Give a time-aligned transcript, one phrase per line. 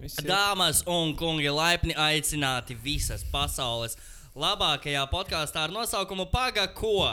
[0.00, 0.28] Viss iet.
[0.28, 3.96] Dāmas un kungi, laipni aicināti visas pasaules
[4.36, 7.06] labākajā podkāstā ar nosaukumu Paga ko.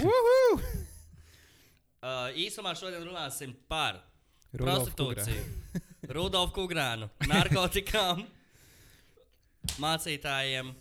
[0.00, 0.60] Uhu!
[2.00, 3.98] Uh, īsumā šodien runāsim par
[4.56, 5.82] Rudolfu prostitūciju,
[6.16, 8.22] Rudolfu Kungrānu, narkotikām,
[9.84, 10.72] mācītājiem,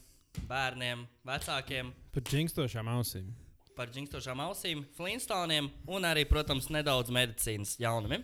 [0.48, 3.28] bērniem, vecākiem, Par džingstošām ausīm.
[3.76, 8.24] par džingstošām ausīm, flintstoniem un arī, protams, nedaudz medicīnas jaunumiem.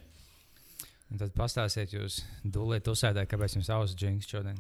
[1.16, 4.58] Un tad pastāstiet jūs, dūlēt, uzsēdēt, kāpēc jums ausis džings šodien.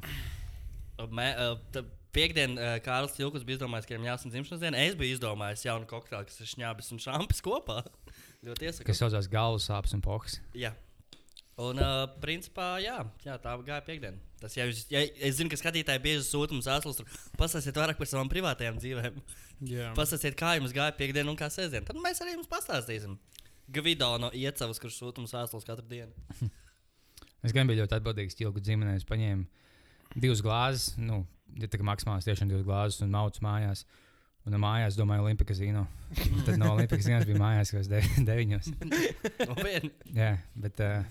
[1.11, 1.83] Mē, uh, t-
[2.15, 4.79] Piektdien uh, Kārlis Čilkus bija izdomājis, ka viņam jāsaka dzimšanas diena.
[4.87, 7.81] Es biju izdomājis jaunu kokteili, kas ir šņābis un šāpes kopā.
[8.47, 8.87] Ļoti iesaku.
[8.87, 10.37] Kas saucās galvu sāpes un pohas.
[10.55, 10.71] Jā.
[11.59, 14.23] Un, uh, principā, jā, jā, tā gāja piekdiena.
[14.39, 17.03] Tas, ja jūs, ja, es zinu, ka skatītāji bieži sūta mums ātrus,
[17.39, 19.19] pastāstiet vairāk par savām privātajām dzīvēm.
[19.75, 21.83] Jā, Pastāstiet, kā jums gāja piekdiena un kā sēžamā.
[21.91, 23.19] Tad mēs arī jums pastāstīsim.
[23.67, 26.13] Gvido no Iecavas, kurš sūta mums ātrus katru dienu.
[27.45, 28.95] Es gan biju ļoti atbildīgs ķilku ģimenē.
[28.97, 31.19] Es paņēmu divas glāzes, nu,
[31.59, 33.83] ja tā kā maksimāli tiešām divas glāzes un maucu mājās.
[34.45, 35.83] Un no mājās, domāju, Olimpika zino.
[36.47, 38.71] Tad no Olimpikas zinas bija mājās, kas de, deviņos.
[40.13, 40.31] Jā,
[40.65, 41.05] bet uh,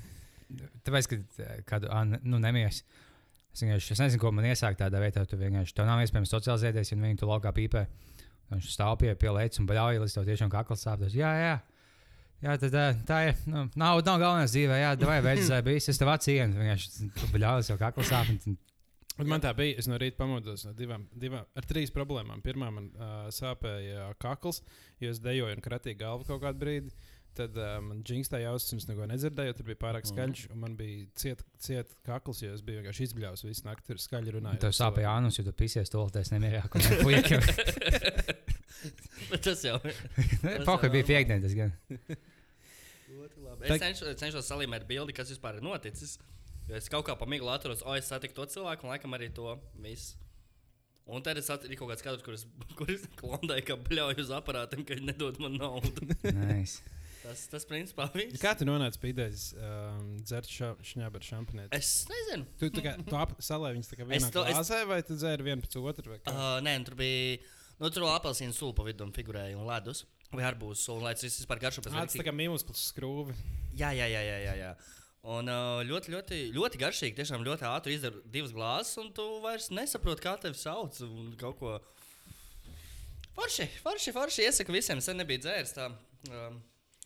[0.86, 1.90] tāpēc, ka kādu
[2.22, 2.82] nu, nemies.
[3.54, 5.22] Es vienkārši es nezinu, ko man iesākt tādā vietā.
[5.30, 7.84] Tu vienkārši tev nav iespējams socializēties, ja viņi tur laukā pīpē.
[8.50, 11.02] Viņš stāv pie, pie lēcas un bļauj, līdz tev tiešām kakls sāp.
[11.02, 11.54] Tas, Jā, jā.
[11.54, 11.73] Jā,
[12.60, 13.38] tad, ā, tā ir.
[13.46, 15.88] Nu, nav, nav galvenais dzīvē, jā, vai veids, vai bijis.
[15.94, 16.58] Es tev atsienu.
[16.60, 18.28] Vienkārši līdz tev kakls sāp.
[18.34, 19.78] un tad- man tā bija.
[19.78, 22.42] Es no rīta pamodos no divām, divām ar trīs problēmām.
[22.44, 24.60] Pirmā man uh, sāpēja kakls,
[25.00, 26.90] jo es dejoju un kratīju galvu kaut kādu brīdi.
[27.34, 30.44] Tad uh, man džingstēja ausis, un es neko nedzirdēju, tur bija pārāk skaļš.
[30.54, 34.36] un Man bija ciet, ciet kakls, jo es biju vienkārši izbļāvis visu nakti, tur skaļi
[34.36, 34.60] runājot.
[34.62, 36.68] Tev sāpēja ānus, jo tu pisies tolotēs nemierā.
[36.70, 37.40] ko ne puiši.
[39.30, 39.98] Bet tas jau ir.
[40.66, 41.72] Pakaļ bija piekdiena, tas gan.
[43.64, 46.16] Es cenšos, cenšos salīmēt bildi, kas vispār ir noticis.
[46.68, 49.28] Jo es kaut kā pa miglu atceros, o, es satiku to cilvēku, un laikam arī
[49.36, 49.54] to
[49.84, 50.16] visu.
[51.04, 52.46] Un tad es atradu kaut kādu skatu, kurus
[52.78, 52.88] kur
[53.20, 56.06] klondēju, ka bļauju uz aparātiem, ka viņi nedod man naudu.
[56.32, 56.80] Nice.
[57.24, 58.36] Tas, tas principā, viss.
[58.40, 61.70] Kā tu nonāci pie idejas um, dzert šņābu ar šampanētu?
[61.76, 62.44] Es nezinu.
[62.60, 64.98] Tu, tu, kā, tu ap, salēji viņus tā kā vienā Es to- es- glāzē, vai
[65.08, 66.12] tu dzēri vienu pēc otru?
[66.12, 66.32] vai kā?
[66.36, 67.38] Uh, nē, nu, tur bija.
[67.80, 70.04] Nu, tur vēl apelsīnu sula pa vidu un figurēja un ledus.
[70.34, 72.84] Vai arbūzu sula, lai tas viss vispār garšo pēc Ā, Tas tā kā mīlestības plus
[72.90, 73.34] skrūve.
[73.78, 74.38] Jā, jā, jā, jā.
[74.42, 74.70] jā, jā.
[75.34, 75.48] Un
[75.88, 77.16] ļoti, ļoti, ļoti garšīgi.
[77.16, 80.98] Tiešām ļoti ātri izdara divas glāzes, un tu vairs nesaproti, kā tevi sauc.
[81.06, 81.78] un Kaut ko
[83.38, 84.44] forši, forši, forši.
[84.50, 85.74] Iesaku visiem, sen nebija dzēris.
[85.78, 85.88] Tā.
[86.28, 86.60] Um,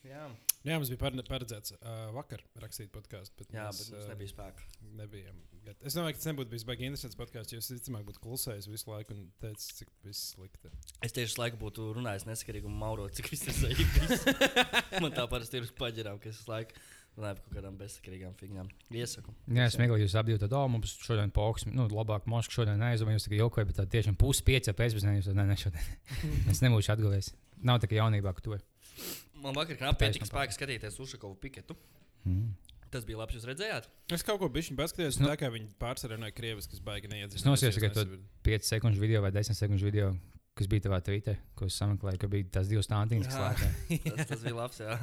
[0.07, 0.25] jā,
[0.67, 4.11] Jā, mums bija par- paredzēts uh, vakar rakstīt podkāstu, bet, jā, mēs, bet mums ā,
[4.15, 4.67] nebija spēka.
[4.99, 5.39] nebijām.
[5.69, 8.69] Bet Es domāju, ka tas nebūtu bijis baigi interesants podkāsts, jo es visticamāk būtu klusējis
[8.73, 10.71] visu laiku un teicis, cik viss slikti.
[11.05, 14.25] Es tieši visu laiku būtu runājis nesakarīgi un mauro, cik viss ir zvaigznes.
[15.05, 16.81] Man tā parasti ir uz paģirām, ka es visu laiku
[17.19, 18.69] runāju par kaut kādām bezsakarīgām figūrām.
[18.95, 19.35] Iesaku.
[19.51, 23.25] Jā, es meklēju, jūs abi jau tādu, mums šodien poks, nu, labāk mošu šodien neaizdomājos,
[23.25, 25.89] jūs tikai jokojat, bet tā tiešām pusi pieci pēcpusdienā jūs to ne, ne šodien.
[26.55, 27.33] es nebūšu atguvies.
[27.67, 28.61] Nav tā kā jaunībā, ka to.
[29.43, 31.77] Man vakar knapi pietika spēka skatīties Ušakovu piketu.
[32.27, 32.51] Mm.
[32.93, 33.87] Tas bija labi, jūs redzējāt?
[34.17, 37.43] Es kaut ko bišķiņu paskatījos, Nu- tā kā viņi pārsvarā runāja krieviski, kas baigi neiedzis.
[37.43, 40.15] Es nosījos, ka tu 5 sekundžu video vai 10 sekundžu video,
[40.57, 43.69] kas bija tavā tvītē, ko es sameklēju, ka bija tās divas stāntiņas, kas lēkā.
[44.17, 44.81] tas, tas bija labs.
[44.81, 44.97] Jā.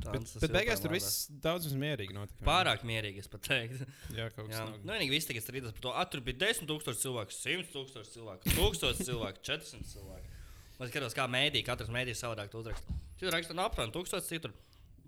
[0.00, 2.40] Tā, Bet, bet beigās tur viss daudz mierīgi notika.
[2.46, 3.84] Pārāk mierīgi, es pat teiktu.
[4.16, 4.78] Jā, kaut kas tāds.
[4.80, 9.42] Nu, vienīgi viss tagad strīdas par to, tur bija 10,000 cilvēku, 100,000 cilvēku, 1000 cilvēku,
[9.44, 10.38] 400 cilvēku.
[10.78, 12.96] Man skatos, kā mēdī, katrs mēdījis savādāk to uzraksta.
[13.20, 14.54] Citur raksta, no aptuveni 1000, citur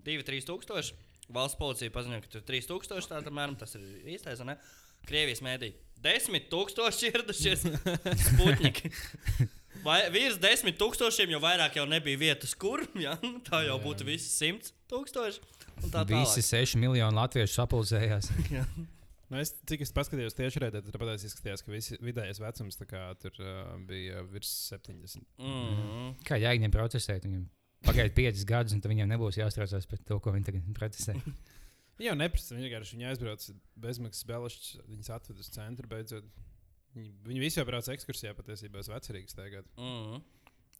[0.05, 0.97] 2-3 tūkstoši.
[1.33, 4.55] Valsts policija paziņoja, ka tur ir 3000, tā apmēram tas ir īstais, vai ne?
[5.07, 5.71] Krievijas mēdī
[6.03, 7.63] 10 tūkstoši ieradušies
[8.27, 8.91] Sputņiki.
[9.83, 13.15] Vai virs desmit tūkstošiem, jo vairāk jau nebija vietas, kur ja?
[13.49, 13.81] tā jau Jā.
[13.81, 15.41] būtu visi simt tūkstoši.
[15.81, 16.67] un tā Visi tālāk.
[16.69, 18.29] 6 miljoni latviešu sapulcējās.
[18.59, 18.67] Jā.
[19.31, 22.85] Nu, es, cik es paskatījos tieši redzēt, tad patās izskatījās, ka visi vidējais vecums tā
[22.85, 25.25] kā, tur uh, bija virs 70.
[25.41, 26.13] Mm.
[26.27, 27.25] Kā jāņem protestēt?
[27.25, 27.47] Viņam
[27.85, 31.17] pagaid 5 gadus, un tad viņiem nebūs jāstraucās par to, ko viņi tagad protestē.
[31.93, 33.43] Viņa jau neprasa, viņa vienkārši viņa aizbrauc
[33.83, 36.25] bezmaksas belašķis, viņas atved uz centru beidzot.
[36.97, 39.67] Viņi, viņi visi jau brauc ekskursijā patiesībā uz vecerīgas tagad.
[39.77, 40.23] Mm.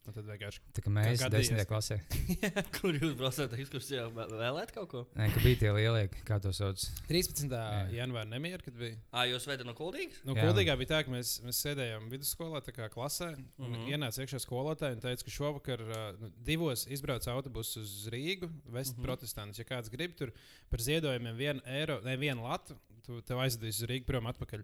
[0.04, 1.32] Un tad vienkārši Tā kā mēs esam?
[1.32, 1.60] 10.
[1.68, 1.96] klasē.
[2.76, 4.02] Kur jūs braucat ekskursijā?
[4.12, 5.00] Vē- Vēlēt kaut ko?
[5.16, 6.82] Nē, ka bija tie lielie, kā to sauc.
[7.08, 7.48] 13.
[7.48, 7.86] Jā.
[8.02, 8.98] janvārā nemieru, kad bija.
[9.16, 10.18] Ā, jūs vedat no Kuldīgas?
[10.28, 10.44] Nu, Jā.
[10.44, 13.30] Kuldīgā bija tā, ka mēs, mēs sēdējām vidusskolā, tā kā klasē.
[13.36, 13.74] Mm Mhm.
[13.74, 13.88] -hmm.
[13.94, 18.92] Ienāca iekšā skolotāja un teica, ka šovakar uh, nu, divos izbrauc autobusu uz Rīgu, vest
[18.92, 19.00] mm.
[19.00, 19.04] -hmm.
[19.04, 19.58] protestantus.
[19.58, 20.32] Ja kāds grib tur
[20.68, 22.76] par ziedojumiem vienu eiro, ne vienu latu,
[23.06, 24.62] tu tev aizdīs uz Rīgu prom atpakaļ.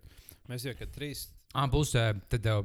[0.49, 1.29] Mēs jau kad trīs.
[1.55, 2.65] Ah, būs tā, tad tev,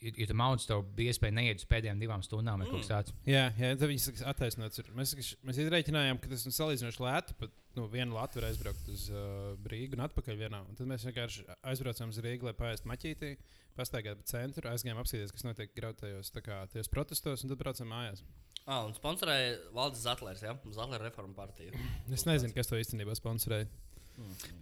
[0.00, 3.14] ja, ja tu maudz, tev bija iespēja neiet uz pēdējām divām stundām tāds.
[3.28, 4.82] Jā, jā tad viņi saka, attaisnots.
[4.82, 4.90] ir.
[4.96, 5.14] Mēs,
[5.46, 7.36] mēs izreikinājām, ka tas ir salīdzinoši lēti.
[7.40, 10.62] Pat nu, viena Latvija aizbraukt uz uh, Rīgu un atpakaļ vienā.
[10.68, 13.34] Un tad mēs vienkārši aizbraucām uz Rīgu, lai paēstu maķītī,
[13.78, 16.62] pastaigātu pa centru, aizgājām apskatīties, kas notiek grautajos tā kā,
[16.92, 18.24] protestos, un tad braucām mājās.
[18.66, 20.56] Ah, un sponsorēja Valdis Zatlers, ja?
[20.74, 21.72] Zatlera reforma partija.
[22.12, 23.70] Es nezinu, kas to īstenībā sponsorēja.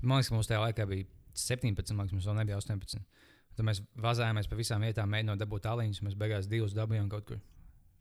[0.02, 1.08] Man liekas, ka mums tajā laikā bija
[1.38, 3.02] 17, man liekas, mums vēl nebija 18.
[3.58, 7.25] Tad mēs vazājāmies pa visām vietām, mēģinot dabūt tāliņus, un mēs beigās divus dabūjām kaut
[7.26, 7.40] kur.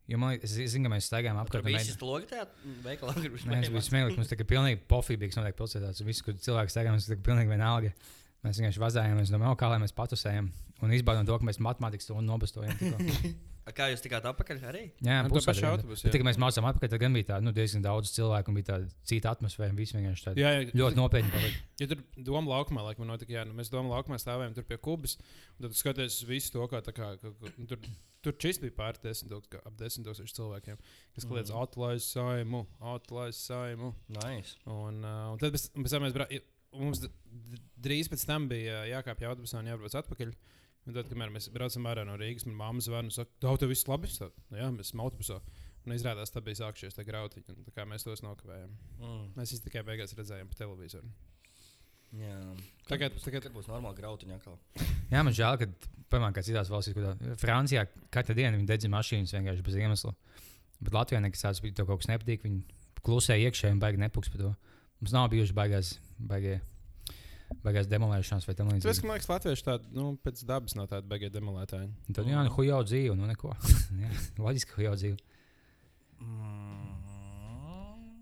[0.08, 1.64] Jo man liekas, es zinu, ka mēs staigājām Tur apkārt.
[1.64, 2.44] un bija mēģinājām- šis logi tajā
[2.86, 4.16] veikalā, Nē, tas bija smieklīgi.
[4.22, 6.00] Mums tā kā pilnīgi pofīgi bija notiek pilsētās.
[6.06, 7.90] Visi, kur cilvēki staigā, mums tā kā pilnīgi vienalga.
[8.46, 10.48] Mēs vienkārši vazājāmies, domājām, kā lai mēs patusējam.
[10.80, 12.72] Un izbaudām to, ka mēs matemātikas stundu nobastojam.
[13.76, 14.82] Kā jūs tikāt atpakaļ arī?
[15.04, 15.72] Jā, Ar to pusotru pašu dienu.
[15.76, 16.12] autobusu, Bet jā.
[16.16, 18.88] Tik mēs mācām atpakaļ, tad gan bija tā, nu, diezgan daudz cilvēku un bija tāda
[19.04, 19.74] cita atmosfēra.
[19.78, 21.62] Visi vienkārši tādi Jā, jā, ļoti nopietni palika.
[21.82, 25.16] Ja tur doma laukumā, laikam, notika, jā, nu, mēs doma laukumā stāvējām tur pie kubas,
[25.58, 27.78] un tad skaties uz visu to, kā, tā kā ka, ka, nu, tur,
[28.22, 30.78] tur šis bija pār desmit, tūk- kā ap desmit tūkstoši cilvēkiem,
[31.14, 31.62] kas kliedz Mhm.
[31.62, 33.94] atlaist saimu, atlaist saimu.
[34.08, 34.56] Nice.
[34.66, 36.26] Un, uh, un tad mēs, mēs, mēs brā,
[36.72, 37.00] mums
[37.80, 40.32] drīz pēc tam bija uh, jākāpj autobusā un jābrauc atpakaļ.
[40.88, 43.68] Un tad, kamēr mēs braucam ārā no Rīgas, manā mamma zvana un saka, tev tas
[43.68, 44.08] viss labi.
[44.08, 45.40] Tā, "Nu Jā, mēs esam autobusā.
[45.86, 47.48] Un izrādās, tā bija sākušies tie grautiņi.
[47.56, 48.70] un tā kā Mēs tos nokavējām.
[49.00, 49.34] Mm.
[49.36, 51.08] Mēs viņus tikai beigās redzējām pa televizoru.
[52.16, 52.56] Jā.
[52.88, 54.58] Tagad- būs, tagad- būs normāli grautiņa atkal.
[55.12, 55.66] Jā, man žēl, ka,
[56.10, 60.14] piemēram, kā citās valstīs, kur tā- Francijā katru dienu viņi dedzina mašīnas vienkārši bez iemesla.
[60.80, 62.42] Bet Latvijā nekas tāds bija, to kaut kas nepatīk.
[62.42, 62.62] Viņi
[63.04, 64.56] klusē iekšā un baigi nepūks par to.
[65.00, 66.60] Mums nav bijuši baigās, baigie,
[67.64, 69.00] baigās demolēšanas vai tam līdzīgi.
[69.00, 71.90] ka man liekas, Latvieši tādi nu, pēc dabas nav tādi beigti demolētāji.
[71.90, 73.54] Un Tad, jā, nu, hujo dzīve, nu neko.
[74.04, 75.18] jā, loģiski, hujo dzīve.
[76.22, 76.98] Mm.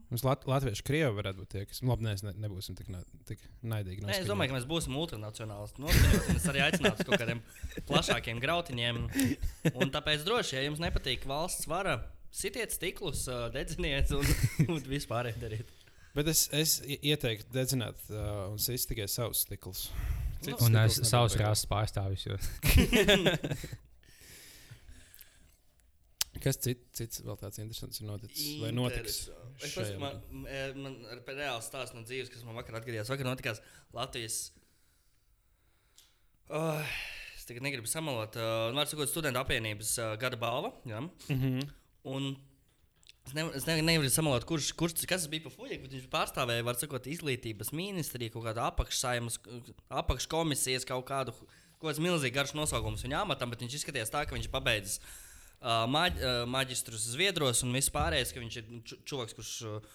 [0.07, 3.01] Mums Lat Latvieši, Krievi varētu būt tie, kas nu, labi, ne, ne, nebūsim tik, na
[3.27, 4.05] tik naidīgi.
[4.07, 5.83] Nē, es domāju, ka mēs būsim ultranacionālisti.
[5.83, 7.41] noskaņoti, un Es arī aicinātu uz kaut kādiem
[7.89, 9.01] plašākiem grautiņiem.
[9.75, 11.99] Un tāpēc droši, ja jums nepatīk valsts vara,
[12.31, 13.25] sitiet stiklus,
[13.57, 14.31] dedziniet un,
[14.69, 15.75] un vispār dariet.
[16.17, 19.91] Bet es, es ieteiktu dedzināt uh, un sist tikai savus stiklus.
[20.41, 22.25] Citus Un es savus rases pārstāvis.
[26.47, 28.47] Kas cit, cits vēl tāds interesants ir noticis?
[28.61, 29.17] Vai notiks?
[29.65, 30.21] Es pats, man,
[30.77, 33.11] man ir reāls stāsts no dzīves, kas man vakar atgadījās.
[33.11, 33.63] Vakar notikās
[33.97, 34.37] Latvijas.
[36.47, 36.81] Oh,
[37.35, 38.37] es tagad negribu samalot.
[38.39, 40.71] Uh, Vārds sakot, studentu apvienības uh, gada balva.
[40.87, 41.01] Ja?
[41.01, 41.73] Mm -hmm.
[42.13, 42.37] Un
[43.27, 46.67] es, ne, es ne, nevaru samalot, kurš, kurš kas bija pa fuļu, bet viņš pārstāvēja,
[46.67, 49.39] var sakot, izglītības ministriju, kaut kādu apakšsaimas,
[50.03, 51.35] apakškomisijas, kaut kādu,
[51.77, 55.85] kaut kāds milzīgi garš nosaukums viņa amatam, bet viņš izskatījās tā, ka viņš pabeidzis uh,
[55.91, 59.95] maģ, uh, maģistrus Zviedros un viss pārējais, ka viņš ir čuvaks, kurš uh,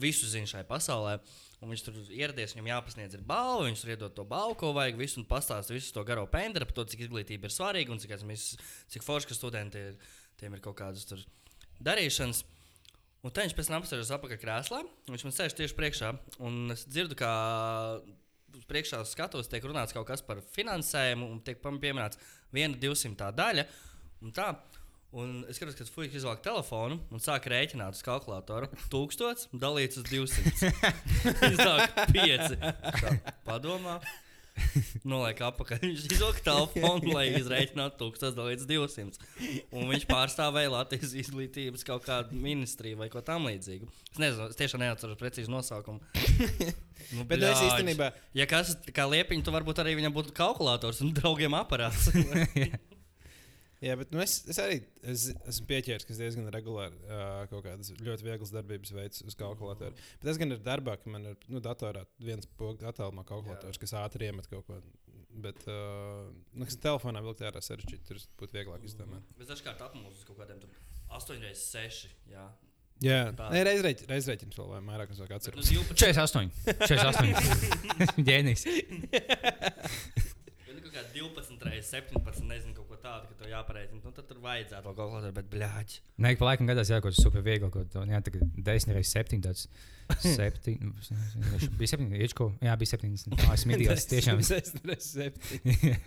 [0.00, 1.18] visu zina šai pasaulē.
[1.62, 5.20] Un viņš tur ieradies, viņam jāpasniedz balva, viņš tur iedod to balvu, ko vajag, visu
[5.20, 8.56] un pastāsta visu to garo pendru par to, cik izglītība ir svarīga un cik, viss-
[8.90, 10.00] cik forši, ka studenti ir,
[10.40, 11.06] tiem ir kaut kādas
[11.78, 12.42] darīšanas.
[13.22, 14.82] Un tā viņš pēc tam apsēžas apakšā krēslā.
[14.82, 16.08] un Viņš man sēž tieši priekšā.
[16.42, 17.30] Un es dzirdu, kā
[18.68, 22.18] priekšā skatos, tiek runāts kaut kas par finansējumu, un tiek pieminēts
[22.54, 23.66] viena 200 daļa.
[24.22, 24.50] Un tā.
[25.12, 28.70] Un es skatos, ka Fujiks izvelk telefonu un sāk rēķināt uz kalkulātora.
[28.90, 30.82] 1000 dalīts uz 200.
[31.52, 32.54] Iznāk 5.
[32.56, 33.98] Tā, padomā.
[35.08, 35.80] Noliek apakaļ.
[35.82, 39.18] Viņš izvelk telefonu, lai izreikinātu 1000 dalīts 200.
[39.72, 43.88] Un viņš pārstāvēja Latvijas izglītības kaut kādu ministriju vai ko tamlīdzīgu.
[44.12, 46.00] Es nezinu, es tiešām neatceros precīzi nosaukumu.
[47.12, 47.64] Nu, Bet es bļāģ.
[47.68, 52.08] īstenībā, Ja kas kā liepiņš, tad varbūt arī viņam būtu kalkulators un draugiem aparāts.
[53.82, 54.78] jā, bet nu, es, es arī
[55.10, 59.36] es, esmu pieķēries, ka es diezgan regulāri uh, kaut kādas ļoti vieglas darbības veids uz
[59.38, 59.96] kalkulātoru.
[60.20, 63.96] Bet tas gan ir darbā, ka man ir nu, datorā viens pogas attālumā kalkulators, kas
[64.02, 64.80] ātri iemet kaut ko.
[65.42, 69.24] Bet, uh, nu, kas telefonā vilkt ārā sarežģīti, tur būtu vieglāk izdomāt.
[69.40, 70.60] Es dažkārt apmūžu uz kaut kādiem
[71.12, 72.12] 8 reizes 6.
[72.32, 72.50] Jā,
[73.02, 73.48] Jā, Tā.
[73.50, 75.96] Nē, reizreiz reizreiz vēl vai vairāk, es vēl Bet 12.
[75.98, 76.50] 48.
[76.86, 78.22] 48.
[78.28, 78.62] Ģēnijs.
[79.10, 82.44] Bet nu, kaut kā 12 reizes 17.
[82.48, 84.00] Nezinu, kaut ko tādu, ka to jāpareizina.
[84.04, 86.00] Nu, tad tur vajadzētu to kalkulatoru, bet bļāģi.
[86.24, 87.68] Nē, pa laikam gadās, jā, kaut kas super viegli.
[87.72, 89.42] Kaut, ko- tagad 10 reizes 7.
[89.44, 89.66] Tāds
[90.38, 90.78] 7.
[91.78, 92.08] Bija 7.
[92.22, 92.52] Iečko.
[92.64, 93.14] Jā, bija 7.
[93.36, 94.42] Tā es midījos tiešām.
[94.42, 95.96] reizes septiņi.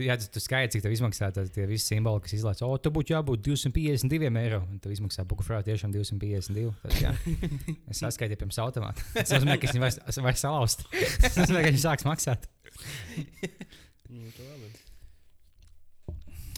[0.00, 2.62] Jā, tu, skaidri, cik tev izmaksā tā, tie visi simboli, kas izlaiž.
[2.64, 4.62] O, tu būtu jābūt 252 eiro.
[4.72, 6.72] Un tev izmaksā Bukufrā tiešām 252.
[6.80, 7.10] Tad, jā.
[7.92, 9.04] es saskaitīju pirms automāta.
[9.12, 10.86] Tas nozīmē, ka viņi vairs, vairs salauzt.
[11.20, 12.48] Tas nozīmē, ka viņi sāks maksāt.
[14.12, 14.28] Nu,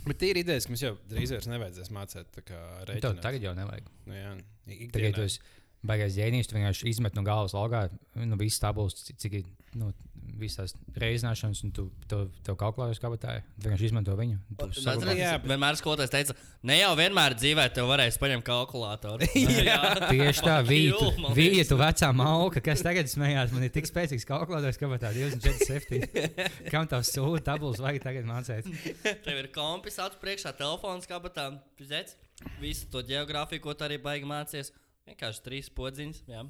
[0.04, 3.20] Bet ir idejas, ka mums jau drīz vairs nevajadzēs mācīt tā kā Tev rēķināt.
[3.24, 3.86] tagad jau nevajag.
[4.04, 4.32] Nu, jā,
[4.66, 5.14] Tagad ikdienā.
[5.16, 5.40] tu esi
[5.86, 7.86] baigais ģēnijs, tu vienkārši izmet no galvas logā,
[8.16, 9.48] nu, visas tabulas, cik, ir,
[9.78, 9.92] nu,
[10.38, 13.42] visas reizināšanas, un tu to, tev kalkulējies kabatāji.
[13.58, 14.38] Tu vienkārši izmanto viņu.
[14.58, 16.36] Jā, jā, bet- vienmēr skolotājs teica,
[16.66, 19.28] ne jau vienmēr dzīvē tev varēs paņemt kalkulātoru.
[19.34, 21.70] Tieši tā, vīja, tu, Jū, man vīja, liekas.
[21.70, 26.70] tu vecā mauka, kas tagad smējās, man ir tik spēcīgs kalkulātors, ka tā 24,7.
[26.72, 28.70] Kam tavs sūta tabulas vajag tagad mācīt?
[29.26, 32.18] Tev ir kompis acu priekšā, telefons kabatā, pizēts.
[32.58, 34.72] Visu to geogrāfiju, ko tu arī baigi mācies.
[35.08, 36.24] Vienkārši trīs podziņas.
[36.30, 36.44] Jā.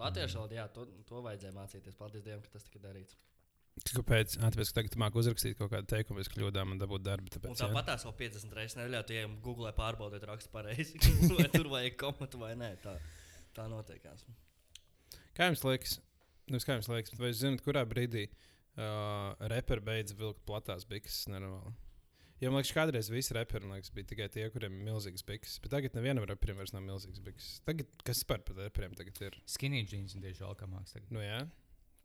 [0.00, 1.96] Latviešu valodā, jā, to, to vajadzēja mācīties.
[1.98, 3.16] Paldies Dievam, ka tas tika darīts.
[3.80, 4.36] Kāpēc?
[4.42, 7.30] Tāpēc, ka tagad tu māki uzrakstīt kaut kādu teikumu, bez kļūdām un dabūt darbu.
[7.30, 7.68] Un Tāpēc, jā.
[7.70, 11.00] tāpat tās vēl 50 reizes neļauj, tu ejam Google pārbaudīt, rakstu pareizi.
[11.38, 12.70] vai tur vajag komatu vai nē.
[12.84, 12.96] Tā,
[13.56, 14.26] tā notiekās.
[15.36, 15.96] Kā jums liekas,
[16.50, 21.24] nu, kā jums liekas vai jūs zināt, kurā brīdī uh, reperi beidz vilkt platās bikses?
[21.32, 21.76] Nenormāli.
[22.40, 25.58] Jo man liekas, kādreiz visi reperi liekas, bija tikai tie, kuriem ir milzīgas bikses.
[25.60, 27.58] Bet tagad nevienam reperim vairs nav milzīgas bikses.
[27.66, 29.36] Tagad, kas par par reperiem tagad ir?
[29.44, 30.94] Skinny jeans un tieši valkamāks.
[30.96, 31.10] tagad.
[31.12, 31.42] Nu, jā.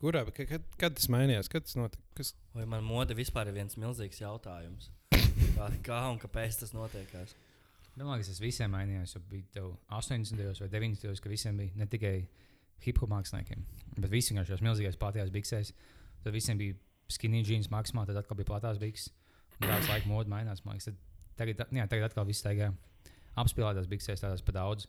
[0.04, 0.26] Kurā?
[0.36, 1.48] Kad, kad, kad tas mainījās?
[1.52, 2.04] Kad tas notika?
[2.20, 2.34] Kas...
[2.56, 4.92] Vai man mode vispār ir viens milzīgs jautājums?
[5.56, 7.32] Kā, kā un kāpēc tas notiekās?
[7.96, 9.16] Domāju, ka tas visiem mainījās.
[9.16, 10.36] jo Bija tev 80.
[10.60, 11.06] vai 90.
[11.08, 12.16] gados, ka visiem bija ne tikai
[12.84, 13.64] hip hop māksliniekiem,
[13.96, 15.72] bet visi vienkārši šajās milzīgās platās biksēs.
[16.26, 16.76] Tad visiem bija
[17.12, 19.14] skinny jeans maksimāli, tad atkal bija platās bikses.
[19.64, 20.64] Tāds laika modes mainās.
[20.66, 20.96] Tad
[21.36, 22.70] Tagad, jā, tagad atkal viss staigā
[23.40, 24.88] apspēlētās biksēs, tādās pa daudz.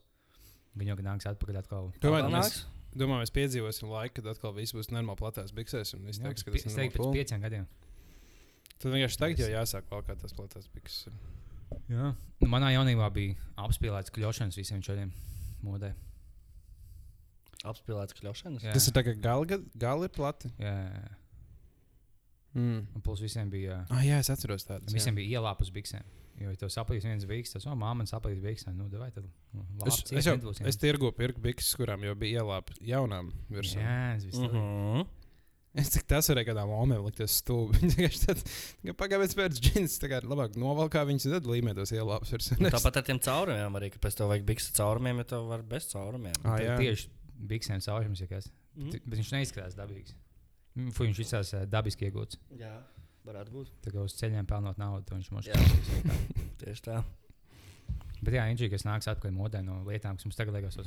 [0.78, 1.88] Viņi jau nāks atpakaļ atkal.
[2.02, 2.58] Domāju, Atkal mēs,
[2.94, 5.96] domāju, mēs piedzīvosim laiku, kad atkal viss būs normāli platās biksēs.
[5.96, 7.66] Un viss Jā, teiks, ka tas es teiktu, ir pēc pieciem gadiem.
[8.76, 11.08] Tad vienkārši tagad jau jāsāk vēl kā tas platās bikses.
[11.90, 12.12] Jā.
[12.14, 15.10] Nu, manā jaunībā bija apspēlēts kļūšanas visiem šādiem
[15.66, 15.94] modē.
[17.66, 18.68] Apspēlēts kļūšanas.
[18.68, 18.76] Jā.
[18.76, 20.52] Tas ir tā kā gali, gali ir plati.
[20.62, 21.14] Jā, jā, jā.
[22.56, 22.86] Mm.
[22.96, 23.82] Un plus visiem bija.
[23.92, 24.88] Ah, jā, es atceros tādu.
[24.96, 26.06] Visiem bija ielāpus biksēm.
[26.40, 28.74] Jo, ja tev saplīs viens biks, tad, oh, māma man saplīs biksēm.
[28.76, 29.24] Nu, vai tad?
[29.56, 30.66] Nu, Es, labi, es jau nedbūs, jā.
[30.72, 33.78] es tirgu pirku bikses, kurām jau bija ielāpa jaunām virsū.
[33.80, 34.64] Jā, es visu Mm laiku.
[34.64, 35.06] -hmm.
[35.76, 37.76] Es cik tas varēja kādām omēm likties stūbi.
[37.80, 42.56] Viņi vienkārši pagājušajā pēc džins, tā kā labāk novalkā viņas, tad līmē tos ielāpus virsū.
[42.60, 45.62] Nu, Tāpat ar tiem caurumiem arī, ka pēc tam vajag bikses caurumiem, ja tev var
[45.62, 46.32] bez caurumiem.
[46.44, 46.78] Ah, jā.
[46.80, 47.10] Tieši
[47.52, 48.48] biksēm saušams, ja kas.
[48.76, 50.14] Ti- Bet viņš neizskatās dabīgs.
[50.76, 52.38] Mm, viņš izskatās eh, dabiski iegūts.
[52.60, 52.74] Jā,
[53.26, 53.70] varētu būt.
[53.84, 55.56] Tā kā uz ceļiem pelnot naudu, to viņš mums Jā.
[55.56, 56.10] šķiet.
[56.62, 57.00] Tieši tā.
[58.20, 60.78] Bet jā, Inģija, kas nāks atpakaļ modē no lietām, kas mums tagad liekas,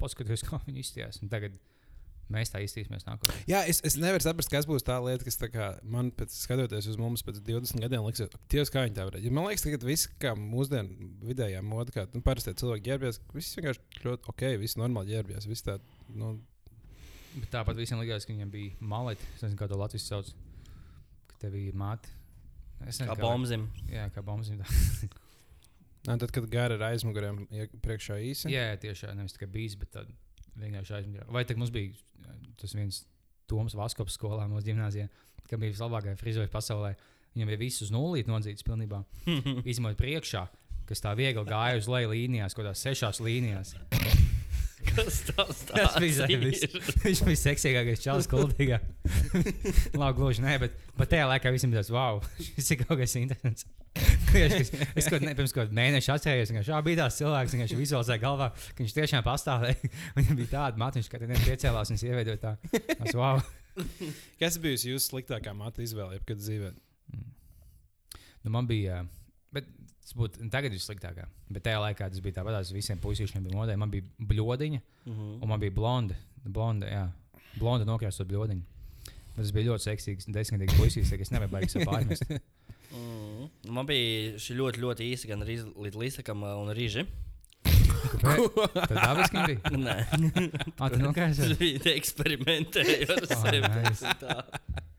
[0.00, 0.84] paskatieties, kā viņi.
[1.22, 1.58] Un tagad
[2.32, 3.36] mēs tā iztīsimies nākotnē.
[3.50, 6.88] Jā, es, es nevaru saprast, kas būs tā lieta, kas tā kā, man pēc skatoties
[6.92, 9.26] uz mums pēc 20 gadiem, liekas, Dievs, kā viņi tā varēja.
[9.26, 13.58] Ja man liekas, ka viss, kā mūsdienu vidējā moda, kā nu, parasti cilvēki ģērbjas, viss
[13.58, 15.48] vienkārši ļoti ok, viss normāli ģērbjas.
[15.50, 15.78] Viss tā,
[16.16, 16.34] nu,
[17.32, 19.24] Bet tāpat visiem likās, ka viņam bija maleti.
[19.36, 20.32] Es nezinu, kā to Latvijas sauc.
[21.30, 22.10] Ka tev bija māte.
[22.84, 23.68] Es Kā nezinu, bombzim.
[23.88, 24.60] Jā, kā bombzim.
[26.08, 28.50] nā, tad, kad gāra ar aizmugurēm, ie- priekšā īsi.
[28.52, 29.14] Jā, jā, tieši tā.
[29.16, 30.10] Nevis tikai bijis, bet tad
[30.60, 31.30] vienkārši aizmirst.
[31.32, 31.94] Vai tad mums bija
[32.60, 33.04] tas viens
[33.50, 35.08] Toms Vaskops skolā mūsu gimnājā,
[35.48, 36.92] kam bija vislabākā frizūra pasaulē.
[37.32, 39.00] Viņam bija viss uz nulīti nodzīts pilnībā.
[39.72, 40.44] Izņemot priekšā,
[40.90, 43.72] kas tā viegli gāja uz leju līnijās, kaut kādās sešās līnijās.
[44.86, 46.42] Kas tas Tas bija ir?
[47.04, 48.80] Viņš bija seksīgākais čalis, kuldīgā.
[50.00, 53.16] Labi, gluži nē, bet, bet tajā laikā visiem bija tas, wow, šis ir kaut kas
[53.20, 53.66] interesants.
[54.32, 58.22] es es kaut ne, pirms kāda mēneša atcerējos, ka šā bija tāds cilvēks, viņš vizualizēja
[58.22, 59.92] galvā, ka viņš tiešām pastāvēja.
[60.18, 62.56] Viņam bija tāda matiņa, ka viņš piecēlās un es ieveidoju tā.
[62.72, 63.42] Es, wow.
[64.40, 66.72] Kas bija jūsu sliktākā matu izvēle, jebkad dzīvē?
[68.42, 69.21] Nu, man bija, bet
[70.12, 71.24] tas būtu tagad vissliktākā.
[71.50, 73.76] Bet tajā laikā tas bija tāpat, tas visiem puisīšiem bija modē.
[73.80, 75.32] Man bija bļodiņa, Mhm.
[75.42, 76.14] un man bija blonda.
[76.44, 77.08] Blonda, jā,
[77.58, 78.62] blonda nokrāsot bļodiņu.
[79.32, 82.26] Bet tas bija ļoti seksīgs, desmitgadīgs puisis, ka es nevaru baigties ar pārmest.
[82.92, 83.46] Mhm.
[83.72, 87.06] Man bija šī ļoti, ļoti īsa, gan līdz līdzekam un rīži.
[87.64, 89.60] Tad dabiski viņa bija.
[89.86, 89.96] Nē,
[90.82, 91.48] Ah, tu nokrāsot?
[91.48, 94.91] tas bija eksperimentēji ar sevi.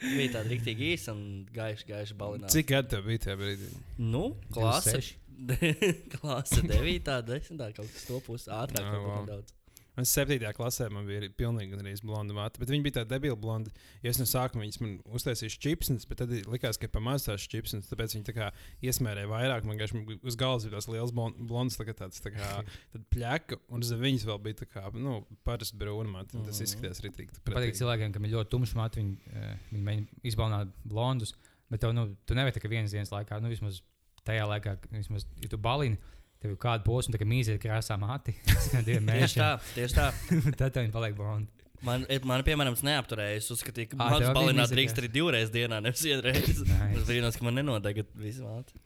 [0.00, 0.10] Tā.
[0.16, 2.54] Bija tāda rīktīgi īsa un gaiša, gaiša balināta.
[2.56, 3.72] Cik gadi tev bija tajā brīdī?
[4.00, 4.98] Nu, klase.
[5.00, 5.16] 26.
[6.16, 8.84] klase 9, 10, kaut kas to pusi ātrāk.
[8.84, 9.59] Ah, varbūt wow.
[10.00, 10.40] Man 7.
[10.56, 13.68] klasē man bija pilnīgi arī blonda matra, bet viņa bija tāda debila blonda.
[14.00, 17.90] Ja es no sākuma viņas man uztaisīju čipsnes, bet tad likās, ka pamazs tās čipsnes,
[17.90, 18.46] tāpēc viņi tā kā
[18.86, 19.66] iesmērēja vairāk.
[19.68, 22.48] Man vienkārši uz galvas bija tās liels blon- blondas, tā kā tāds tā kā
[22.94, 26.64] tad pļaka, un zem viņas vēl bija tā kā, nu, parasti brūna un Tas Mhm.
[26.64, 27.42] izskatījās rītīgi.
[27.44, 31.34] Patīk cilvēkiem, kam ir ļoti tumšs mats, viņi, eh, viņi mēģina izbaudīt blondus.
[31.70, 33.82] Bet tev, nu, tu nevari tikai vienas dienas laikā, nu, vismaz
[34.24, 35.98] tajā laikā, vismaz, ja tu balini,
[36.40, 38.34] tev ir kāda posma, kā mīzē krāsā mati.
[38.86, 40.06] Diviem Tieši tā, tieši tā.
[40.60, 41.48] Tad tev paliek blondi.
[41.86, 43.36] Man, man piemēram, tas neapturēja.
[43.40, 46.58] Es uzskatīju, ka Ā, man tev tas bija balināt drīkst arī divreiz dienā, nevis vienreiz.
[46.98, 48.76] Es brīnos, ka man nenodega visu māti.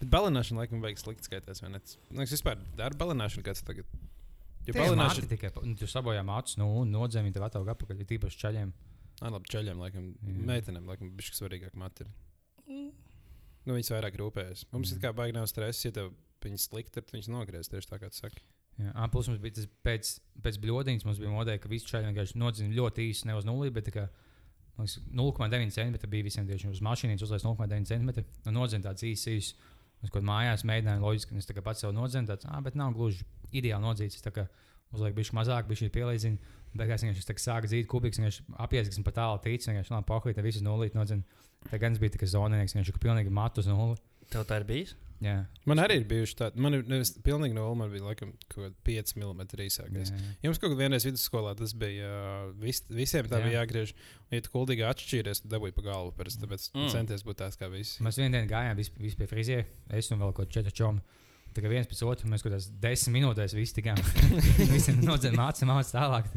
[0.00, 1.60] Bet balināšana laikam vajag slikti skaitās.
[1.62, 1.78] vai ne?
[2.10, 3.86] Man liekas, vispār darba balināšana kāds tagad.
[4.66, 8.10] Ja balināšana, tikai pa- nu, tu sabojā mācus, nu, un nodzēmi tev atauga apakaļ, ir
[8.10, 8.74] tīpaši čaļiem.
[9.22, 10.42] Nē, labi, čaļiem, laikam, Jā.
[10.50, 12.06] meitenēm, laikam, bija svarīgāk mati.
[12.66, 14.64] Nu, viņas vairāk rūpējas.
[14.74, 14.96] Mums Mm.
[14.98, 16.10] ir kā baigi nav stress, ja tev
[16.48, 18.44] viņas slikti, tad viņas nogriez tieši tā, kā tu saki.
[18.80, 20.10] Jā, ā, plus mums bija tas pēc,
[20.44, 23.72] pēc bļodiņas, mums bija modē, ka visi čaļi vienkārši nodzina ļoti īsi, ne uz nulli,
[23.74, 24.06] bet tā kā,
[24.78, 28.24] man liekas, 0,9 cm bija visiem tieši uz mašīnas uzlaists 0,9 cm.
[28.48, 29.70] Un nodzina tāds īsts, īsts.
[30.02, 32.90] Uz kaut mājās mēģināju loģiski, un es tā pats sev nodzinu, tāds, ah, bet nav
[32.96, 33.22] gluži
[33.54, 34.16] ideāli nodzīts.
[34.18, 34.48] Es tā kā
[34.90, 36.56] uzlieku bišķi mazāk, bišķi pielīdzinu.
[36.74, 39.62] Beigās vienkārši es tā kā sāku dzīt kubiks, vienkārši apies, kas man pa tālu tic,
[39.68, 41.22] vienkārši labi pohīt, tad visus nulīt nodzinu.
[41.68, 44.00] Tā gan es biju tikai zoninieks, vienkārši ka pilnīgi matu uz nulli.
[44.32, 44.96] Tev tā ir bijis?
[45.22, 48.56] Jā, Man arī ir bijuši tādi, man ir nevis pilnīgi nulle, man bija laikam kaut
[48.64, 50.10] kāda 5 mm īsākais.
[50.10, 50.32] jā.
[50.42, 52.10] Jums kaut kādā vienreiz vidusskolā tas bija,
[52.58, 53.46] vis, visiem tā Jā.
[53.46, 53.92] bija jāgriež.
[54.26, 56.12] Un, ja tu kuldīgi atšķīries, tad dabūji pa galvu.
[56.18, 56.80] Parasti, tāpēc Mm.
[56.82, 56.92] mm.
[56.96, 58.02] centies būt tāds kā visi.
[58.02, 59.64] Mēs vienā dienā gājām visi, visi pie frizēra.
[59.90, 61.00] Es un vēl kaut kāds četri čomi.
[61.52, 63.98] Tā kā viens pēc otra mēs kaut kādās desmit minūtēs visi tikām.
[64.72, 66.30] Visi nodzēra mācību, mācību tālāk.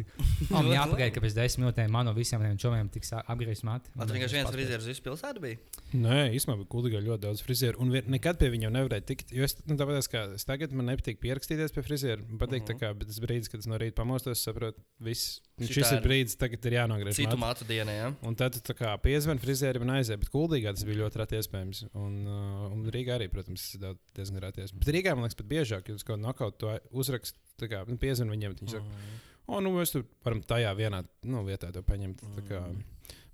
[0.51, 3.91] Man jāpagaida, ka pēc desmit minūtēm man no visiem tiem čomiem tiks apgriezts mati.
[3.95, 5.59] Man tur vienkārši viens frizieris visu pilsētu bija.
[5.95, 7.79] Nē, īstenībā bija kuldīgā ļoti daudz frizieru.
[7.85, 9.31] Un nekad pie viņiem nevarēja tikt.
[9.35, 12.21] Jo es, nu, tāpēc, kā es tagad man nepatīk pierakstīties pie friziera.
[12.27, 12.73] Man patīk, mm Mhm.
[12.75, 12.81] -hmm.
[12.81, 15.39] kā, bet tas brīdis, kad es no rīta pamostos, saprotu, viss.
[15.61, 17.15] Šis ir brīdis, tagad ir jānogriež.
[17.15, 18.07] Citu mātu dienā, jā.
[18.27, 21.35] Un tad tu tā kā piezvani frizierim un aizēji, bet kuldīgā tas bija ļoti reti
[21.39, 21.83] iespējams.
[21.93, 23.77] Un, uh, un Rīgā arī, protams,
[24.15, 24.85] diezgan reti iespējams.
[25.05, 27.97] Rīgā man liekas, pat biežāk, ja uz kaut kādu nokautu to uzrakstu, tā kā nu,
[28.01, 29.21] piezvani viņiem, tad viņi saka, Mhm.
[29.47, 32.17] o, nu mēs tur varam tajā vienā nu, vietā to paņemt.
[32.35, 32.83] tā Kā, Mm.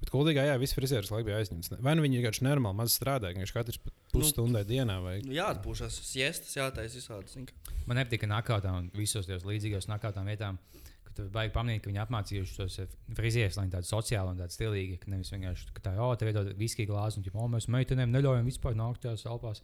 [0.01, 1.79] bet kuldīgā, jā, visi frizieris laik bija aizņemts.
[1.81, 5.91] Vai nu viņi vienkārši nenormāli maz strādāja, vienkārši katrs pa pusstundai dienā vai Nu, jāatpūšas,
[6.03, 7.07] siestas, jātaisa
[7.45, 7.53] ka-
[7.87, 10.57] Man nepatīk, ka nakautā un visos tajos līdzīgos nakautām vietām.
[11.05, 14.37] ka Tu baigi pamanīt, ka viņi apmācījuši tos eh, frizierus, lai viņi tādi sociāli un
[14.37, 17.47] tādi stilīgi, ka nevis vienkārši ka tā, oh, te iedod viskiju glāzi, un, tipo, oh,
[17.49, 19.61] mēs meitenēm neļaujam vispār nākt tajās telpās.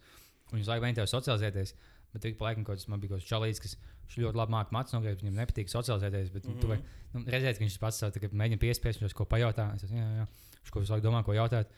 [0.52, 1.72] Un viņi laikam mēģināja socializēties.
[2.14, 3.76] Bet ik pa laikam kaut kas man bija kaut kas čalīts, kas
[4.16, 6.30] ļoti labi māca mācīt, no viņam nepatīk socializēties.
[6.32, 6.60] Bet mm -hmm.
[6.60, 6.78] tu vai,
[7.14, 9.74] nu, redzēt, ka viņš pats kā mēģina piespiest, viņš ko pajautā.
[9.74, 10.26] Es jā, jā.
[10.62, 11.68] Viņš kaut visu laiku domā, ko jautāt.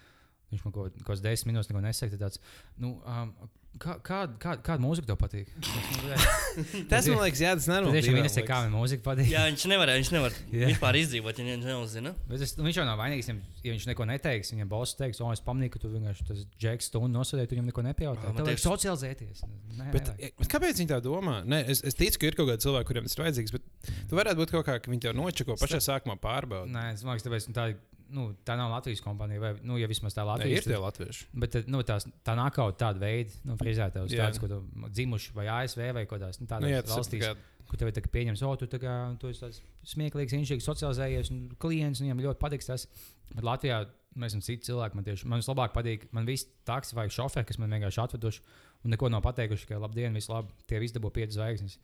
[0.51, 2.17] Viņš man kaut kādas desmit minūtes nesaka.
[2.17, 2.41] Tāds,
[2.77, 3.35] nu, um,
[3.79, 5.53] kā, kā, kā, kāda mūzika tev patīk?
[6.91, 8.00] Tas man liekas, jā, tas nenormāli.
[8.00, 9.29] tieši viņa saka, kā man mūzika patīk.
[9.31, 10.71] Jā, viņš nevar, viņš nevar Jā.
[10.73, 12.12] vispār izdzīvot, ja viņš neuzzina.
[12.29, 13.31] Bet es, nu, viņš jau nav vainīgs.
[13.62, 16.91] Ja viņš neko neteiks, viņam boss teiks, o, es pamanīju, ka tu vienkārši tas džeks
[16.91, 18.35] stundu nosēdēji, tu viņam neko nepajautā.
[18.37, 19.45] Tev tieši- socializēties.
[19.78, 20.35] Nē, Bet, nevajag.
[20.43, 21.39] bet kāpēc viņi tā domā?
[21.47, 23.54] Nē, es, es ticu, ka ir kaut kādi cilvēki, kuriem tas ir vajadzīgs.
[23.56, 26.75] Bet tu varētu būt kaut kā, ka viņi tev nočako pašā sākumā pārbaudīt.
[26.75, 27.69] Nē, es domāju, ka tāpēc, nu, tā,
[28.15, 30.65] nu, tā nav Latvijas kompānija, vai nu, ja vismaz tā Latvijas.
[30.67, 31.29] ir tie latvieši.
[31.45, 34.27] Bet tad, nu, tās, tā nav kaut kāda veida, nu, frizētājs, Jā.
[34.29, 37.25] tāds, ko dzimuši vai ASV vai kaut kādās nu, Nu, tādās jā, tas ir valstīs,
[37.25, 39.61] kā- kur tev ir tā, ka pieņems, o, tu, tā kā, tu esi tāds
[39.95, 42.87] smieklīgs, inšīgs, socializējies, un klients, viņam ļoti patiks tas.
[43.35, 43.85] Bet Latvijā
[44.19, 44.99] mēs esam citi cilvēki.
[44.99, 48.43] Man tieši man vislabāk patīk, man visi taksi vai šoferi, kas man vienkārši atveduši
[48.85, 51.79] un neko nav pateikuši, ka labdien, viss labi, tie visi dabū piecas zvaigznes.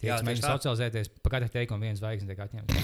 [0.00, 0.56] Tieši mēģina tā.
[0.58, 2.74] socializēties, pa katru teikumu viens zvaigznes tiek atņemts.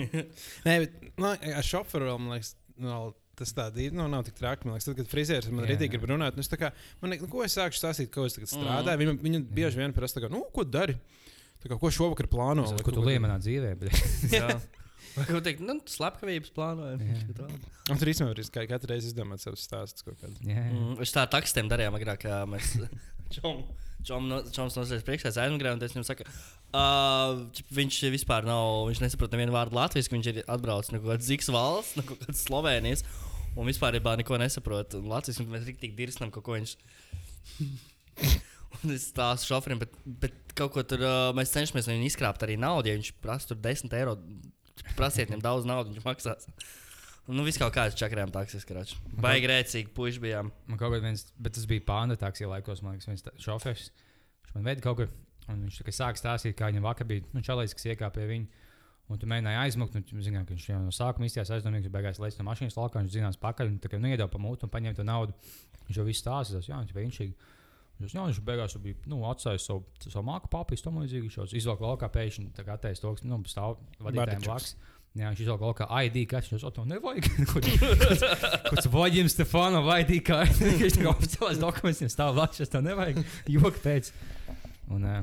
[0.66, 2.54] Nē, bet nu, ar šoferu vēl man liekas.
[2.80, 3.90] Nu, Tas tā ir.
[3.90, 4.62] Nu, nav tik traki.
[4.68, 6.68] Man liekas, tad, kad frizieris man arī grib runāt, nu, es tā kā,
[7.02, 8.60] man, ne- nu, ko es sāku stāstīt, ko es tagad Mhm.
[8.62, 9.00] strādāju.
[9.00, 10.94] Viņa, viņa bieži vien prasa, tā kā, nu, ko dari?
[11.58, 12.62] Tā kā, ko šovakar plāno?
[12.70, 13.72] Vai ko tu lieki manā dzīvē?
[15.14, 17.02] Ko teikt, nu, slepkavības plānojam.
[17.90, 20.02] Un tur īstenībā ir kā katru reizi izdomāt savus stāstus.
[20.06, 20.62] kaut jā.
[20.70, 22.72] Mm, Uz tā takstiem darījām agrāk, kā mēs
[23.44, 23.52] no,
[24.06, 26.26] čoms nosēs priekšā, es aizmugurēju, un es viņam saku,
[26.76, 27.42] uh,
[27.74, 31.28] viņš vispār nav, viņš nesaprot nevienu vārdu latvijas, ka viņš ir atbraucis no kaut kādas
[31.30, 33.04] Zikas valsts, no kaut kādas Slovenijas,
[33.56, 34.98] un vispār neko nesaprot.
[34.98, 36.76] Un Latvijas, un mēs tik dirsnam, kaut ko viņš.
[38.82, 42.42] Un es stāstu šoferim, bet, bet kaut ko tur uh, mēs cenšamies no viņa izkrāpt
[42.42, 42.90] arī naudu.
[42.90, 44.16] Ja viņš prasa tur 10 eiro,
[44.98, 46.48] prasiet viņam daudz naudas, viņš maksās.
[47.24, 48.98] Nu, viss kaut kāds čakarām taksis, kračs.
[49.20, 50.50] Baigi rēcīgi, puiši bijām.
[50.68, 53.86] Man kaut kādā viens, bet tas bija pānda taksija laikos, man liekas, viens šofers.
[54.44, 55.14] Viņš man veda kaut kur,
[55.48, 58.62] un viņš tikai sāka stāstīt, kā viņam vakar bija, nu, čalais, kas iekāpa pie viņa.
[59.12, 62.20] Un tu mēģināji aizmukt, un viņš zināja, ka viņš jau no sākuma izties aizdomīgs, beigās
[62.20, 64.96] lēca no mašīnas laukā, viņš zinās pakaļ, un tā kā nu, pa mūtu un paņēma
[64.96, 65.34] to naudu.
[65.88, 67.50] Viņš jau viss stāstīs, jā, viņš bija inšīgi.
[68.00, 71.28] Viņš, jā, viņš beigās bija nu, atstājis savu, savu māku papīru, tam līdzīgi.
[71.28, 74.72] Viņš jau izvelk laukā pēkšņi, tā kā attaisno to, nu, stāv vadītājiem blakus.
[75.14, 77.28] Jā, viņš izvelk laukā ID, kas viņš jau to nevajag.
[78.66, 80.66] Kāds vaļiem Stefano vai ID kārtu.
[80.80, 83.20] Viņš tā kā oficiālais dokuments viņam stāv blakus, tas tev nevajag.
[83.54, 84.10] Joki pēc.
[84.90, 85.20] Un uh,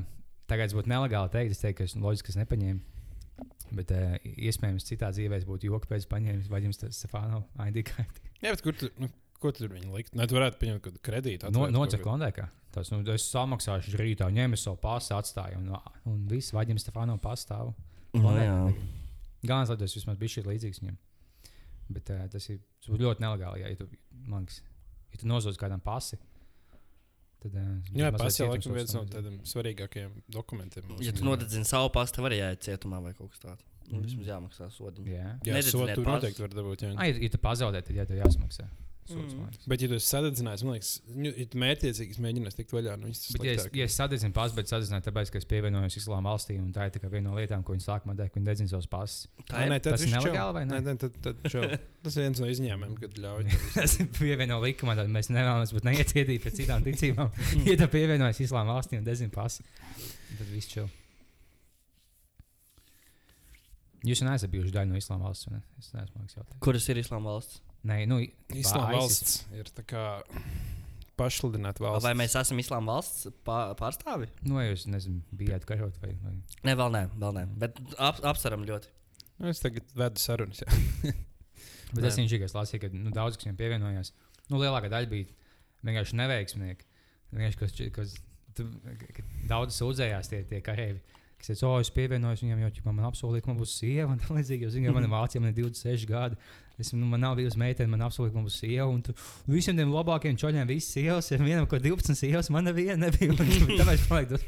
[0.48, 2.80] tagad es būtu nelegāli teikt, es teiktu, ka es loģiski es nepaņēmu.
[3.76, 8.24] Bet uh, iespējams, citā dzīvē es būtu joki pēc paņēmis vaļiem Stefano ID kārtu.
[8.40, 9.10] Jā, bet kur tu, nu,
[9.44, 10.16] ko tu tur viņi likt?
[10.16, 11.52] Nē, tu varētu pieņemt kaut kādu kredītu.
[11.52, 12.48] No, Nocek kaut kondēkā.
[12.72, 15.60] Tas, nu, es samaksāšu rītā, ņēmu savu pasu, atstāju.
[15.60, 15.76] Un,
[16.08, 17.74] un viss vaļiem Stefano pastāv.
[18.16, 18.56] Nu, jā.
[19.42, 20.98] Domāju, vismaz bija šī līdzīgs viņam.
[21.92, 23.88] Bet uh, tas ir tas ļoti nelegāli, ja, ja tu,
[24.30, 24.60] man liekas,
[25.12, 26.18] ja tu nozodz kādam pasi.
[27.42, 30.86] Tad, uh, Jā, jau cietums laikam viens no tādiem svarīgākajiem dokumentiem.
[30.92, 33.66] mūsu Ja tu nodedzini savu pastu, tev arī jāiet cietumā vai kaut kas tāds.
[33.90, 34.06] Nu, Mm.
[34.06, 35.10] Vismaz jāmaksā sodiņu.
[35.10, 36.84] Jā, Jā, sodu tur noteikti var dabūt.
[36.86, 36.92] Jā.
[36.96, 38.68] ah, ja, ja tu pazaudē, tad jā, tev jāsmaksā.
[39.10, 39.48] Mm.
[39.66, 43.08] Bet, ja tu esi sadedzinājis, man liekas, nu, ja tu mērķiecīgi mēģināsi tikt vaļā no
[43.08, 46.30] viņas, Bet, ja es, ja es sadedzinu pasu, bet sadedzinu tāpēc, ka es pievienojos Islāma
[46.30, 48.70] valstī, un tā ir tikai viena no lietām, ko viņi sākumā dara, ka viņi dedzina
[48.70, 49.26] savus pasus.
[49.50, 49.74] Tā ir.
[49.74, 50.78] tad tas ir nelegāli vai ne?
[50.78, 51.66] Nē, nē, tad, tad čau.
[52.02, 53.44] Tas ir viens no izņēmumiem, kad ļauj.
[53.76, 57.30] Tas ir pievienojis likumā, tad mēs nevēlamies būt neiecietīgi pēc citām ticībām.
[57.68, 59.62] ja tu pievienojies Islāma valstī un dedzina pasu,
[60.34, 60.88] tad viss čau.
[64.02, 65.62] Jūs neesat bijuši daļa no Islāma valsts, vai ne?
[65.78, 66.58] Es neesmu mākslinieks.
[66.66, 67.62] Kuras ir Islāma valsts?
[67.88, 68.20] Nē, nu,
[68.54, 70.02] Islāma valsts ir tā kā
[71.18, 72.04] pašsludināta valsts.
[72.06, 74.28] Vai mēs esam Islāma valsts pā- pārstāvi?
[74.46, 76.36] Nu, vai jūs, nezinu, bijāt karot vai, vai
[76.68, 77.44] Nē, vēl nē, vēl nē.
[77.64, 78.90] Bet ap, apsveram ļoti.
[79.42, 80.62] Nu, es tagad vedu sarunas.
[81.92, 84.12] Bet es vienkārši lasīju, ka nu, daudz kas viņam pievienojās.
[84.48, 85.26] Nu, lielākā daļa bija
[85.84, 86.86] vienkārši neveiksminieki.
[87.34, 88.14] Vienkārši, kas, kas,
[88.56, 88.64] tu,
[89.50, 91.02] daudz sūdzējās tie, tie kareivi.
[91.36, 94.08] Kas teica, o, es pievienojos viņam, jo man apsolīja, ka man būs sieva.
[94.14, 96.38] Un tā līdzīgi, jo, zini, jo man ir Vācija, man ir 26 gadi.
[96.82, 98.86] Es, nu, man nav bijusi meitene, man ka man būs sieva.
[98.90, 99.14] Un tu,
[99.50, 103.36] visiem tiem labākajiem čoļiem visas sievas, ir vienam, ko 12 sievas, man neviena nebija.
[103.38, 104.46] Tāpēc man liekas,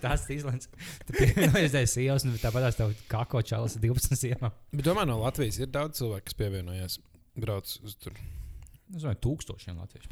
[0.04, 0.70] tas ir Īslands.
[1.08, 4.54] Tu pievienojies tai sievas, un tāpat tās tev kako čalis ar 12 sievām.
[4.74, 6.98] Bet domāju, no Latvijas ir daudz cilvēku, kas pievienojās.
[7.40, 8.16] Brauc uz tur.
[8.90, 10.10] Es domāju, tūkstošiem latviešu.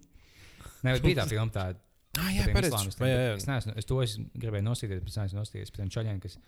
[0.86, 1.66] Nē, bet bija tā filma, tā
[2.16, 2.92] Ah, pareizi.
[3.04, 3.32] jā, jā.
[3.36, 6.38] Es, neesmu, es to es gribēju noskatīties, bet es neesmu noskatījies par tiem čaļiem, kas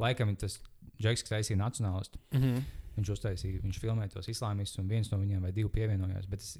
[0.00, 0.60] laikam tas
[1.00, 2.20] Džeks, kas taisīja nacionālistu.
[2.32, 2.64] Mhm.
[2.94, 6.28] Viņš uztaisīja, viņš filmēja tos islāmistus, un viens no viņiem vai divi pievienojās.
[6.30, 6.52] Bet es,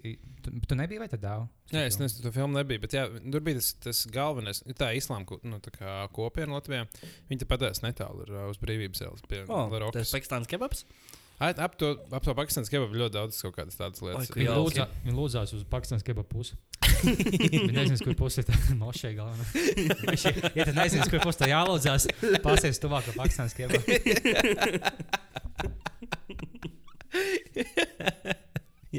[0.42, 1.44] tu, tu nebija vai tad dāvā?
[1.70, 2.82] Nē, es nezinu, to filmu nebija.
[2.82, 4.64] Bet jā, tur bija tas, tas galvenais.
[4.66, 6.88] ir Tā islāma nu, tā kā kopiena Latvijā.
[7.30, 10.10] Viņi te patās netālu ir, ā, uz brīvības ielas pie Oh, tas Larokas.
[10.10, 10.82] ir Pakistāns kebabs.
[11.42, 14.28] Ap ap to, ap to Pakistānas kebabu ļoti daudz kaut kādas tādas lietas.
[14.30, 16.54] Ku Viņa, lūdzā, viņa lūdzās uz Pakistānas kebabu pusi.
[17.54, 19.44] Viņa nezina, kur pusi ir tā mošai galvenā.
[20.54, 22.06] Ja tu nezini, kur pusi tā jālūdzās,
[22.44, 23.82] pasies tuvāk ar Pakistānas kebabu.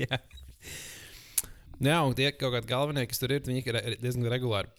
[0.04, 0.20] jā.
[1.80, 4.70] jā, un tie kaut kādi galvenie, kas tur ir, viņi ir diezgan regulāri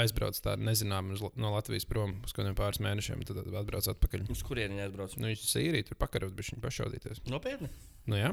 [0.00, 4.26] aizbrauc tā nezinām uz, La- no Latvijas prom uz kādiem pāris mēnešiem, tad atbrauc atpakaļ.
[4.34, 5.16] Uz kurieni viņi aizbrauc?
[5.20, 7.22] Nu, viņš Sīriju tur pakarot, bet viņi pašaudīties.
[7.30, 7.70] Nopietni.
[8.10, 8.32] Nu, jā.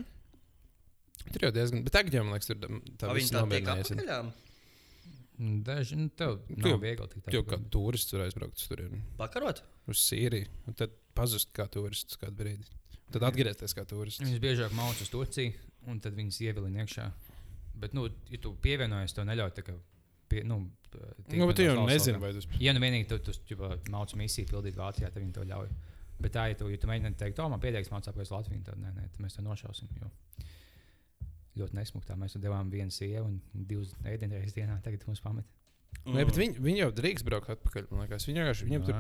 [1.32, 4.32] Tur jau diezgan, bet tagad jau, man liekas, tur da- tā viss apakaļām?
[5.66, 9.64] Daži, nu, tev nav viegli tik Tu jau kā turists tur aizbraukt uz turieni, Pakarot?
[9.90, 12.68] uz Sīriju, un tad pazust kā turists kādu brīdi.
[13.12, 14.22] Tad atgriezties kā turists.
[14.22, 15.56] Viņas biežāk mācās uz Turciju,
[15.90, 17.08] un tad viņas ievilina iekšā.
[17.82, 19.56] Bet, nu, ja tu pievienojies, to neļauj.
[20.32, 20.64] Pie, nu,
[21.32, 22.18] Nu, bet tu no jau vēl.
[22.20, 23.56] vai tas Ja nu vienīgi tu, tu, tu
[23.94, 25.70] mācīji misiju pildīt Vācijā, tad viņi to ļauj.
[26.22, 28.82] Bet tā, ja tu, ja tu mēģini teikt, o, man pieteiks mācīt, kāpēc Latviju, tad
[28.82, 29.88] nē, nē, tad mēs to nošausim.
[30.02, 30.12] Jo
[31.60, 32.16] ļoti nesmuktā.
[32.20, 34.78] Mēs devām vienu sievu un divas ēdienreizes dienā.
[34.86, 35.48] Tagad mums pamet.
[36.08, 37.90] Nē, bet viņi, viņi jau drīkst braukt atpakaļ.
[37.92, 38.28] liekas.
[38.30, 39.00] Viņi vienkārši viņiem tur.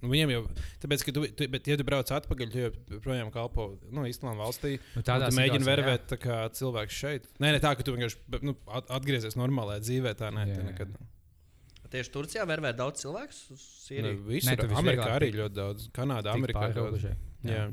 [0.00, 0.40] Nu, viņiem jau,
[0.80, 4.46] tāpēc, ka tu, tu, bet, ja tu brauc atpakaļ, tu jau projām kalpo nu, Islāma
[4.46, 4.78] valstī.
[4.96, 7.28] Nu, Tādā tu mēģini vervēt tā kā cilvēks šeit.
[7.42, 10.14] Nē, ne tā, ka tu vienkārši nu, at- atgriezies normālajā dzīvē.
[10.16, 10.96] Tā nē, tā nekad.
[11.90, 15.88] Tieši Turcijā vervē daudz cilvēku uz Nu, visur, Nē, tu Amerikā arī ļoti daudz.
[15.96, 17.06] Kanādā, Amerikā pāri daudz.
[17.08, 17.16] Jā.
[17.50, 17.64] Jā.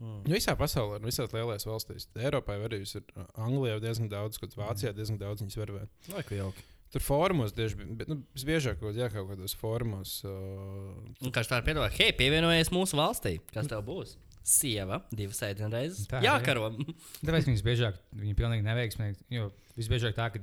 [0.00, 0.22] Mm.
[0.24, 2.08] Nu, visā pasaulē, nu, visās lielajās valstīs.
[2.18, 3.04] Eiropā jau arī visur.
[3.36, 5.84] Anglijā diezgan daudz, kaut Vācijā diezgan daudz viņas vervē.
[6.10, 6.64] Vai kā jauki?
[6.94, 10.20] Tur fórumos tieši, bija, bet nu, visbiežāk kaut, jā, kaut kādos fórumos.
[10.22, 10.92] Uh,
[11.26, 13.40] Un kā tā ir piedāvā, hei, pievienojies mūsu valstī.
[13.50, 14.12] Kas tev būs?
[14.44, 15.40] Sieva, divas.
[15.42, 16.68] Tā, Jā, karo.
[17.24, 19.24] Tāpēc viņas biežāk, viņi pilnīgi neveiksmīgi.
[19.34, 20.42] Jo visbiežāk tā, ka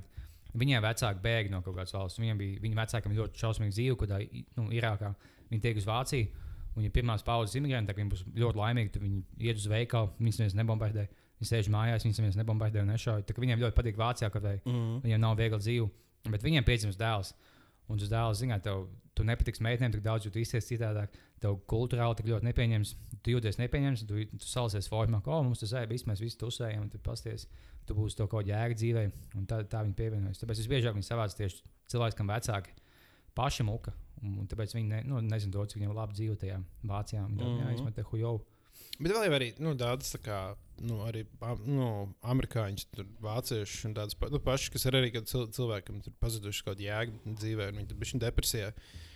[0.57, 2.19] viņiem vecāki bēg no kaut kādas valsts.
[2.19, 4.15] Viņiem bija, viņa vecākiem bija ļoti šausmīga dzīve, kad
[4.57, 5.13] nu, Irākā
[5.53, 6.27] viņi tiek uz Vāciju.
[6.75, 7.55] Viņi ir pirmās paudzes
[7.95, 8.91] kā viņi būs ļoti laimīgi.
[8.95, 11.07] Tad viņi iet uz veikalu, viņas neviens nebombardē.
[11.41, 13.25] Viņi sēž mājās, viņas neviens nebombardē un nešauj.
[13.37, 15.01] Viņiem ļoti patīk Vācijā, kad vai Mm.
[15.05, 15.89] viņiem nav viegla dzīve.
[16.29, 17.33] Bet viņiem piedzimst dēls.
[17.89, 18.85] Un uz dēla ziņā tev
[19.17, 21.11] tu nepatiks meitenēm, tik daudz, jo tu izties citādāk.
[21.41, 22.91] Tev kultūrāli tik ļoti nepieņems.
[23.25, 26.85] Tu jūties nepieņems, tu, tu salsies formā, ka oh, mums tas bijis, mēs visi tusējam,
[26.85, 27.47] un tu pasties,
[27.89, 29.03] tu būsi to kaut jēga dzīvē.
[29.41, 30.39] Un tā, tā viņi pievienojas.
[30.43, 32.77] Tāpēc es biežāk viņi savāc tieši cilvēks, kam vecāki
[33.35, 33.93] paši muka.
[34.21, 37.25] Un, un tāpēc viņi ne, nu, nezina to, cik viņiem labi dzīvo tajā Vācijā.
[37.25, 37.67] Viņi domā, Mhm.
[37.67, 38.37] jā, izmet te hujau.
[39.01, 40.39] Bet vēl jau arī nu, daudz, tā kā,
[40.85, 41.23] nu, arī
[41.65, 41.85] nu,
[42.33, 46.75] amerikāņi, tur, vācieši un tādas pa- nu, pašas, kas ir arī cil cilvēkam pazuduši kaut
[46.77, 48.73] kāda jēga dzīvē, un viņi tur bija depresijā.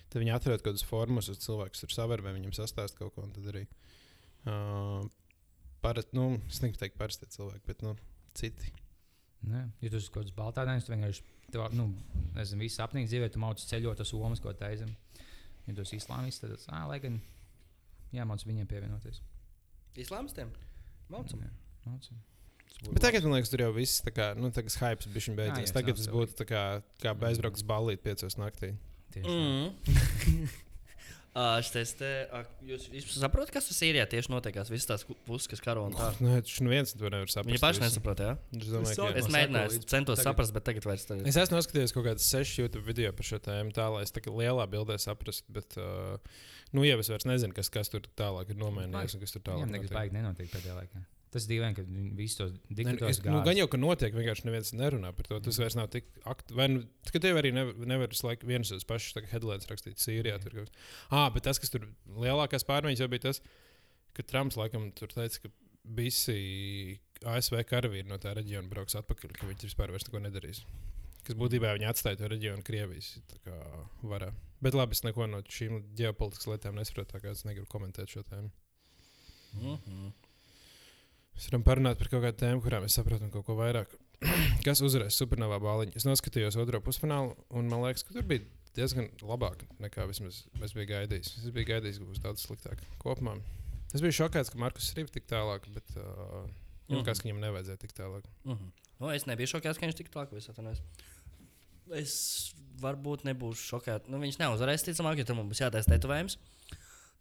[0.09, 3.23] Tad viņi atrod kaut kādus formus, uz cilvēku tur savērvē, viņam sastāst kaut ko.
[3.25, 3.65] un Tad arī
[4.45, 5.05] uh,
[5.85, 7.95] parasti, nu, es negribu teikt parasti cilvēki, bet nu,
[8.37, 8.71] citi.
[9.45, 11.21] Nē, ja tu esi kaut kāds baltānais, tu vienkārši,
[11.53, 11.91] tev, nu,
[12.37, 14.95] nezinu, visu sapnīgi dzīvē, tu mācies ceļot uz Omas, ko taisam.
[15.67, 17.19] Ja tu esi islāmists, tad, ā, lai gan,
[18.15, 19.21] jāmācās viņiem pievienoties.
[20.03, 20.49] Islāmistiem?
[21.13, 21.41] Mācam.
[21.45, 21.51] Jā,
[21.87, 22.21] mācam.
[22.91, 25.69] Bet tagad, man liekas, tur jau viss tā kā, nu, tagad hype bija Jā, beidzies.
[25.71, 26.63] jā, Tagad tas tas būtu tā kā,
[27.01, 28.73] kā bezbrauks ballīt piecos naktī.
[29.15, 29.31] Tieši.
[29.31, 30.47] Mm.
[31.35, 32.09] Šitais te,
[32.63, 33.97] jūs, jūs saprotat, kas tas ir?
[34.07, 36.13] Tieši notiekās visas tās puses, kas karo un tā.
[36.23, 37.49] Nē, tas neviens to nevar saprast.
[37.51, 38.35] Viņi paši nesaprot, jā.
[38.55, 39.23] Es domāju, Es ka Es jā.
[39.25, 41.17] sako mēģināju, līdz- centos tagad- saprast, bet tagad vairs tā.
[41.27, 44.23] Es esmu noskatījies kaut kādas sešas YouTube video par šo tēmu, tā lai es tā
[44.23, 46.15] kā lielā bildē saprastu, bet, uh,
[46.75, 49.63] nu, jau es vairs nezinu, kas, kas tur tālāk ir nomainījies un kas tur tālāk
[49.63, 51.03] Viņam nekas baigi nenotiek pēdējā laikā.
[51.35, 54.45] Tas ir dīvaini, ka viņi visus tos diktatūras es, nu, gan jau, ka notiek, vienkārši
[54.47, 55.39] neviens nerunā par to.
[55.43, 56.55] Tas vairs nav tik aktuāls.
[56.55, 60.37] Vai nu, ka tev arī nevar, nevar laiku vienas tās pašas headlines rakstīt Sīrijā.
[60.45, 60.71] Tur, kas.
[61.09, 61.89] ah, bet tas, kas tur
[62.23, 63.41] lielākās pārmaiņas jau bija tas,
[64.15, 65.51] ka Trumps laikam tur teica, ka
[65.99, 66.39] visi
[67.27, 70.63] ASV karavīri no tā reģiona brauks atpakaļ, ka viņi vispār vairs neko nedarīs.
[71.25, 73.15] Kas būtībā viņi atstāja to reģionu Krievijas
[74.05, 74.31] varā.
[74.65, 78.49] Bet labi, es neko no šīm ģeopolitikas lietām nesaprotu, kā es negribu komentēt šo tēmu.
[79.59, 80.13] Mm -hmm.
[81.35, 83.93] Mēs varam parunāt par kaut kādu tēmu, kurām mēs saprotam kaut ko vairāk.
[84.65, 85.95] Kas uzvarēs supernovā bāliņu?
[85.99, 90.73] Es noskatījos otro pusfinālu, un man liekas, ka tur bija diezgan labāk nekā vismaz es
[90.75, 91.33] biju gaidījis.
[91.43, 92.81] Es biju gaidījis, ka būs daudz sliktāk.
[93.03, 93.35] Kopumā
[93.93, 96.47] es biju šokēts, ka Markus Rīvs tik tālāk, bet uh,
[96.87, 96.95] mm.
[96.95, 97.05] Mhm.
[97.07, 98.25] kas viņam nevajadzēja tik tālāk.
[98.43, 98.71] Mm -hmm.
[98.99, 100.55] nu, es nebiju šokēts, ka viņš tik tālu visā.
[101.93, 102.15] Es
[102.81, 104.09] varbūt nebūšu šokēts.
[104.11, 106.39] Nu, viņš neuzvarēs, ticamāk, jo tam mums būs jātaisa tetovējums.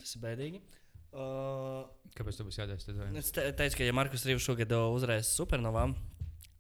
[0.01, 0.63] Tas ir bēdīgi.
[1.15, 1.85] Uh,
[2.17, 2.97] Kāpēc tas būs jādara?
[3.21, 5.85] es te, teicu, ka, ja Markus Rīvs šogad uh, uzvarēs supernovā,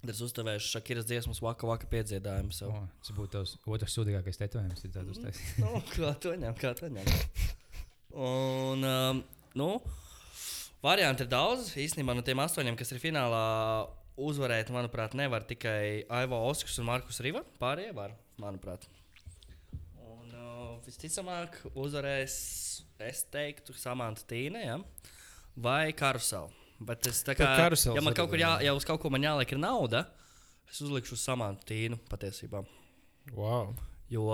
[0.06, 2.54] es uzstāvēšu Šakiras dziesmas vaka vaka piedziedājumu.
[2.54, 2.70] So.
[2.70, 4.84] Oh, tas būtu tavs otrs sūdīgākais tetovējums.
[4.86, 5.58] ja tādu uztaisīt.
[5.64, 7.42] nu, kā to ņemt, kā to ņemt.
[8.14, 9.22] Un, um,
[9.58, 9.68] nu,
[10.84, 11.72] varianti ir daudz.
[11.80, 13.44] Īstenībā no tiem astoņiem, kas ir finālā,
[14.20, 17.42] uzvarēt, manuprāt, nevar tikai Aivo Oskars un Markus Riva.
[17.60, 18.86] Pārējie var, manuprāt.
[20.04, 22.36] Un uh, visticamāk, uzvarēs,
[23.08, 24.78] es teiktu, Samants Tīne ja?
[25.56, 26.52] vai Karusela.
[26.84, 29.10] Bet es tā kā, Par Karuselu ja man kaut kur jā, ja uz kaut ko
[29.12, 30.04] man jāliek ir nauda,
[30.70, 32.64] es uzlikšu uz Samantu Tīnu patiesībā.
[33.32, 33.74] Wow.
[34.10, 34.26] Jo,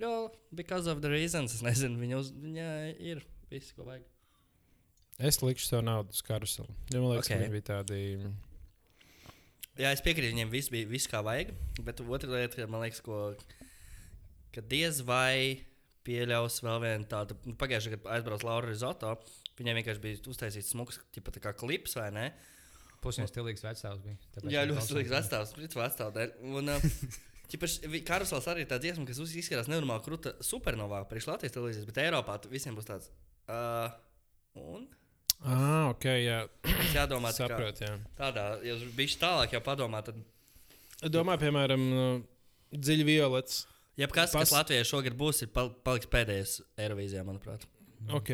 [0.00, 0.12] jo
[0.54, 2.68] because of the reasons, es nezinu, viņa, uz, viņa
[3.00, 4.04] ir viss, ko vajag.
[5.16, 6.74] Es likšu savu naudu uz karuseli.
[6.92, 7.36] Ja man liekas, okay.
[7.36, 7.40] Ok.
[7.40, 8.00] ka viņi bija tādi.
[9.76, 11.54] Jā, es piekrītu, viņiem viss bija viss kā vajag.
[11.84, 13.30] Bet otra lieta, ka man liekas, ko,
[14.52, 15.64] ka diez vai
[16.06, 17.36] pieļaus vēl vienu tādu.
[17.48, 19.14] Nu, Pagājušajā gadā aizbraucu Laura Rizoto.
[19.56, 22.26] Viņai vienkārši bija uztaisīts smuks, tipa tā kā klips, vai ne?
[23.06, 24.16] Viņš stilīgs vecāks bija.
[24.34, 26.36] tāpēc Jā, ļoti slikts vecāks, sprits vecāks.
[26.42, 31.86] Un uh, karusels arī ir tāds dziesma, kas izskatās nenormāli krūta supernovā priekš Latvijas televīzijas,
[31.88, 33.12] bet Eiropā tu- visiem būs tāds.
[33.46, 33.92] Uh,
[34.58, 34.88] un
[35.44, 36.38] Ah, ok, jā.
[36.64, 37.98] tas jādomā Saprotu, jā.
[38.18, 40.16] tādā, ja jūs bijat tālāk jau padomā, tad
[41.12, 42.04] Domāju, piemēram, nu,
[42.72, 43.66] dziļi violets.
[44.00, 47.68] jebkas, Pas- kas Latvijai šogad būs, ir pal paliks pēdējais Eirovīzijā, manuprāt.
[48.10, 48.30] Ok.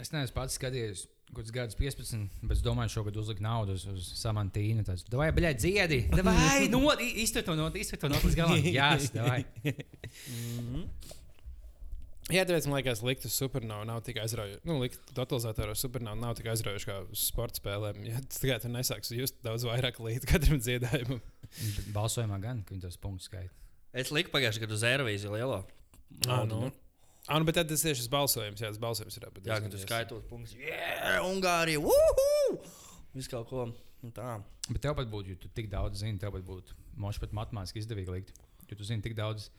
[0.00, 1.06] Es neesmu pats skatījies.
[1.30, 4.82] Gads 15, bet es domāju, šogad uzlikt naudu uz, uz Samantīnu.
[4.82, 6.00] Tas vai, bļaļ, dziedi!
[6.26, 8.58] Vai, no, iztur to no, iztur to no līdz galam.
[8.66, 9.44] Jā, vai.
[12.30, 14.60] Jā, tāpēc man liekas, likt uz supernovu nav tik aizraujoši.
[14.68, 18.02] Nu, likt totalizatoru uz supernovu nav tik aizraujoši kā uz sporta spēlēm.
[18.08, 21.22] Ja tikai tur nesāks just daudz vairāk līdz katram dziedājumam.
[21.94, 23.54] Balsojumā gan, ka viņi tos punktus skaita.
[23.90, 25.64] Es liku pagājušajā gadā uz Eirovīziju lielo.
[26.28, 26.68] Ah, nu.
[27.26, 29.48] Ah, nu, bet tad tas tieši tas balsojums, jā, tas balsojums ir jābūt.
[29.50, 30.54] Jā, kad tu skaitot punktus.
[30.58, 31.82] Jā, Ungārija!
[31.82, 32.60] Uhu!
[33.14, 33.66] Viss kaut ko.
[34.00, 34.38] Nu, tā.
[34.70, 37.82] Bet tev pat būtu, ja tu tik daudz zini, tev pat būtu moši pat matemātiski
[37.82, 38.32] izdevīgi likt.
[38.70, 39.50] Jo tu zini tik daudz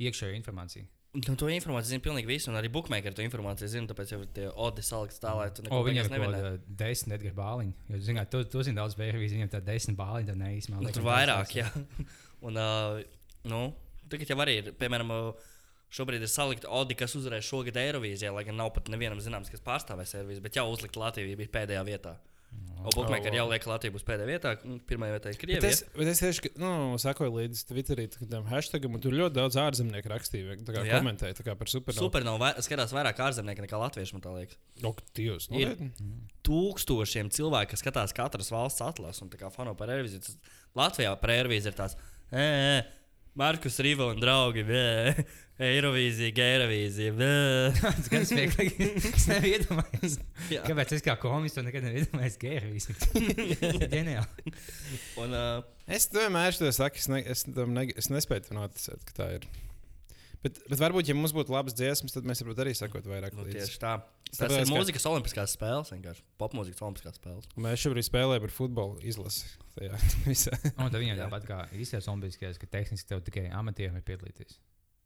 [0.00, 0.86] iekšējo informāciju.
[1.10, 4.44] Nu, to informāciju zina pilnīgi visi, un arī bookmakeri to informāciju zina, tāpēc jau tie
[4.62, 6.42] odi salikts tā, lai tu O, neko viņam beigās ir kaut nevienā.
[6.44, 7.72] kāda desmit Edgars bāliņa.
[7.90, 10.84] Jo, zināt, tu, tu zini daudz bērnu, viņam tā desmit bāliņa, tad ne īstenībā.
[10.86, 11.66] Nu, tur vairāk, jā.
[12.46, 13.00] Un, uh,
[13.50, 13.60] nu,
[14.12, 15.10] tagad jau arī ir, piemēram,
[15.90, 19.66] šobrīd ir salikta Odi, kas uzvarēs šogad Eirovīzijā, lai gan nav pat nevienam zināms, kas
[19.66, 22.14] pārstāvēs Eirovīziju, bet jau uzlikt Latviju bija pēdējā vietā.
[22.80, 25.68] O, bookmakeri jau liek Latviju būs pēdējā vietā, un pirmā vietā ir Bet Krievija.
[25.68, 30.08] es, bet es tieši nu, sakoju līdzi Twitterī tam hashtagam, un tur ļoti daudz ārzemnieku
[30.08, 30.96] rakstīja, tā kā Jā?
[30.96, 32.06] komentēja kā par supernovu.
[32.06, 34.56] Super nav vai, skatās vairāk ārzemnieku nekā latviešu, man tā liekas.
[34.80, 35.90] Ok, Dievs, Ir- nopietni?
[36.48, 40.24] Tūkstošiem cilvēku, kas skatās katras valsts atlases un kā fano par Eirovīziju.
[40.24, 40.38] Tas
[40.80, 41.98] Latvijā par Eirovīziju ir tās,
[42.32, 42.80] e, e,
[43.38, 44.82] Markus Riva un draugi, bē,
[45.60, 47.12] Eirovīzija, Geirovīzija.
[47.14, 47.30] bē."
[47.78, 48.88] Tas gan smieklīgi.
[49.12, 50.16] Es nevaru iedomāties.
[50.50, 50.64] Jā.
[50.66, 52.38] Kāpēc es kā komis to nekad nevaru iedomājies?
[52.42, 52.88] Gērvis.
[53.94, 54.54] Ģeniāli.
[55.22, 59.00] Un, uh, Es vienmēr to saku, es, ne, es, tam ne, es nespēju to noticēt,
[59.08, 59.46] ka tā ir.
[60.40, 63.44] Bet, bet varbūt, ja mums būtu labas dziesmas, tad mēs varbūt arī sakot vairāk nu,
[63.44, 63.58] līdzi.
[63.60, 63.90] tieši tā.
[64.30, 67.48] Tas Tāpēc, ir ka- mūzikas olimpiskās spēles, vienkārši popmūzikas olimpiskās spēles.
[67.60, 69.50] Mēs šobrīd spēlējam ar futbolu izlasi.
[69.76, 69.98] Tajā
[70.30, 70.54] visā.
[70.78, 74.56] Un tad viņam tāpat kā īstajās olimpiskajās, ka tehniski tev tikai amatierim ir piedalīties.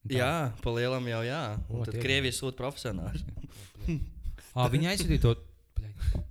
[0.04, 0.12] Tā.
[0.20, 0.30] Jā,
[0.62, 1.40] pa lielam jau jā.
[1.66, 3.24] O, Un tad tie- Krievija sūta profesionāļus.
[4.54, 5.32] Ah, viņa aizsūtīja to,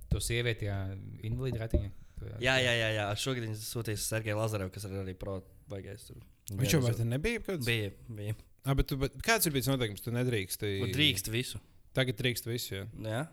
[0.08, 0.78] to sievieti, jā,
[1.28, 1.90] invalīdu ratiņu.
[2.40, 2.86] Jā, jā, jā.
[2.96, 3.02] jā.
[3.20, 5.34] Šogad viņš sūtīs Sergeju Lazarevu, kas ir arī pro
[5.68, 6.06] baigais.
[6.08, 6.22] Tur.
[6.56, 7.66] Viņš jau vai te nebija kāds?
[7.68, 8.32] Bija, bija.
[8.64, 10.00] Ah, bet tu, bet kāds ir bijis noteikums?
[10.04, 10.62] Tu nedrīkst.
[10.84, 11.60] Un drīkst visu.
[11.96, 12.78] Tagad drīkst visu.
[12.80, 12.86] Jā.
[13.04, 13.24] Jā?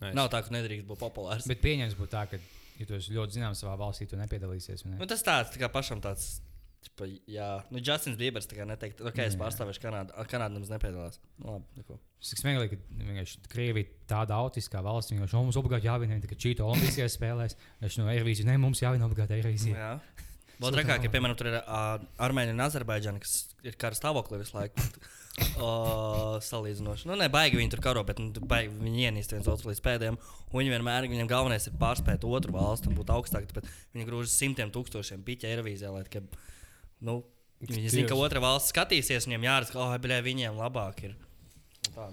[0.00, 0.14] Nice.
[0.16, 1.46] Nav tā, ka nedrīkst būt populārs.
[1.48, 2.38] Bet pieņems būtu tā, ka,
[2.78, 4.84] ja tu esi ļoti zināms savā valstī, tu nepiedalīsies.
[4.84, 4.98] vai Ne?
[5.00, 6.36] Nu, tas tāds tā kā pašam tāds.
[6.86, 10.12] Čipa, jā, nu, Justins Biebers tā kā neteikt, ok, es pārstāvēšu Kanādu.
[10.14, 11.16] A, Kanāda mums nepiedalās.
[11.40, 11.96] Nu, labi, neko.
[12.22, 16.38] Ir smieklīgi, ka vienkārši Krievija tāda autiskā valsts, vienkārši "O, mums obligāti jāviena tā kā
[16.38, 17.56] čīta Olimpiskajās spēlēs.
[17.82, 19.74] Es no Eirovīzijas, ne, mums jāviena obligāti Eirovīzija.
[19.74, 19.90] Jā.
[20.56, 24.58] Vēl trakāk, ja, piemēram, tur ir uh, Armēnija un Azerbaidžana, kas ir kara stāvoklī visu
[24.58, 24.82] laiku.
[25.36, 27.10] Uh, salīdzinoši.
[27.10, 30.16] Nu, ne baigi viņi tur karo, bet nu, baigi viņi ienīst viens otru līdz pēdējiem.
[30.48, 33.44] Viņi vienmēr, viņiem galvenais ir pārspēt otru valstu un būt augstāk.
[33.50, 36.22] Tāpēc viņi grūž simtiem tūkstošiem piķa Eirovīzijā, lai tikai,
[37.04, 37.18] nu,
[37.68, 41.18] viņi zina, ka otra valsts skatīsies, viņiem jāredz, ka, oh, bļē, viņiem labāk ir.
[41.90, 42.08] Un tā.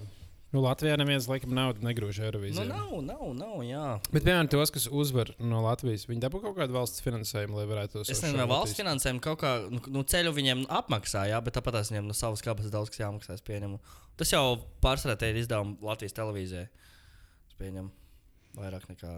[0.53, 2.65] Nu, Latvijā neviens laikam naudu negrūž Nu, Eirovīzijā.
[2.69, 3.85] nav, nav, nav, jā.
[4.13, 7.97] Bet, piemēram, tos, kas uzvar no Latvijas, viņi dabū kaut kādu valsts finansējumu, lai varētu
[7.97, 11.79] tos Es nezinu, valsts finansējumu kaut kā nu, nu, ceļu viņiem apmaksā, jā, bet tāpat
[11.79, 13.39] tās viņiem no savas kabatas daudz kas jāmaksā.
[13.39, 13.81] es pieņemu.
[14.21, 14.43] Tas jau
[14.85, 16.67] pārsvarā te ir izdevumi Latvijas televīzijai.
[17.49, 17.89] Es pieņemu
[18.61, 19.15] vairāk nekā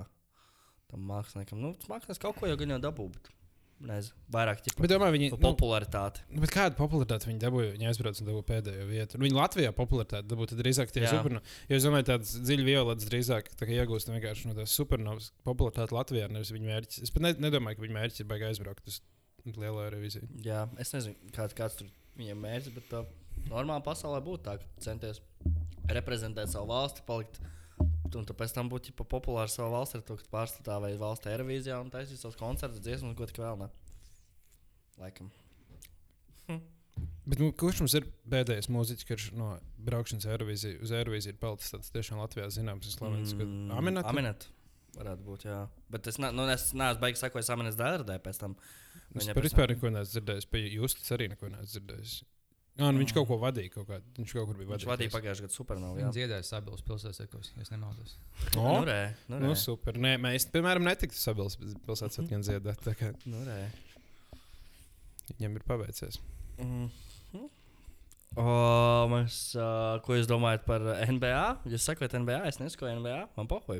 [0.87, 1.59] tam māksliniekam.
[1.59, 3.34] Nu, mākslinieks kaut ko jau gan jau dabū, bet
[3.83, 6.21] nezinu, vairāk ķipa, Bet, domāju, viņi, par nu, popularitāti.
[6.31, 7.71] nu, bet kādu popularitāti viņi dabūja?
[7.75, 9.17] Viņi aizbrauca un dabūja pēdējo vietu.
[9.19, 11.11] Nu, Viņi Latvijā popularitāti dabūja drīzāk tie Jā.
[11.11, 11.57] supernovas.
[11.69, 16.29] Jo es domāju, tāds dziļi violetas drīzāk iegūst vienkārši no tās supernovas popularitāti Latvijā.
[16.31, 17.03] Nevis viņa mērķis.
[17.03, 19.01] Es pat ne, nedomāju, ka viņa mērķis ir baigā aizbraukt uz
[19.45, 20.29] lielo reviziju.
[20.45, 23.05] Jā, es nezinu, kāds, kāds tur viņiem mērķis, bet uh,
[23.51, 25.19] normāli pasaulē būtu tā, ka centies
[25.91, 27.41] reprezentēt savu valsti, palikt.
[28.05, 31.79] Un tu pēc tam būtu ģipa, populārs savā valstī, to, ka tu pārstāvēji valsts televīzijā
[31.81, 33.71] un taisīji savus koncertus, dziesmas, ko tik vēl ne.
[35.01, 35.31] Laikam.
[37.25, 39.55] Bet, nu, kurš mums ir pēdējais mūziķis, kurš no
[39.87, 43.33] braukšanas Eirovīzija, uz Eirovīziju ir palicis tāds tiešām Latvijā zināms un slavens?
[43.33, 44.09] Mm, Aminat?
[44.11, 44.45] Aminat.
[44.95, 45.63] Varētu būt, jā.
[45.91, 48.53] Bet es, ne, nu, es neesmu beigas sakojis Aminas dērdē pēc tam.
[49.09, 50.47] Es Viņa par pēc vispār neko neesmu dzirdējis.
[50.53, 52.13] Pie Justas arī neko neesmu dzirdējis.
[52.75, 53.71] Jā, nu viņš kaut ko vadīja.
[53.71, 54.01] Kaut kā.
[54.17, 54.89] Viņš kaut kur bija Viņš vadījis.
[54.91, 55.95] vadīja pagājušajā gadā supernovu.
[55.95, 57.21] Viņa Jā, dziedāja Sabilas pilsētas,
[57.55, 58.17] ja es nemaldos.
[58.57, 58.97] O, nu, rē,
[59.31, 59.55] nu, nu, rē.
[59.61, 59.95] super.
[59.95, 62.89] Nē, mēs, piemēram, netiktu sabiedrības pilsētas atgādāt dziedāt.
[62.99, 63.71] kā Nu, rē.
[65.37, 66.19] Viņam ir paveicies.
[66.59, 66.89] Mm.
[68.35, 68.43] O,
[69.13, 71.43] mēs, uh, ko jūs domājat par NBA?
[71.71, 72.41] Jūs sakāt, NBA?
[72.49, 73.21] Es nesaku NBA.
[73.37, 73.79] Man pohoju.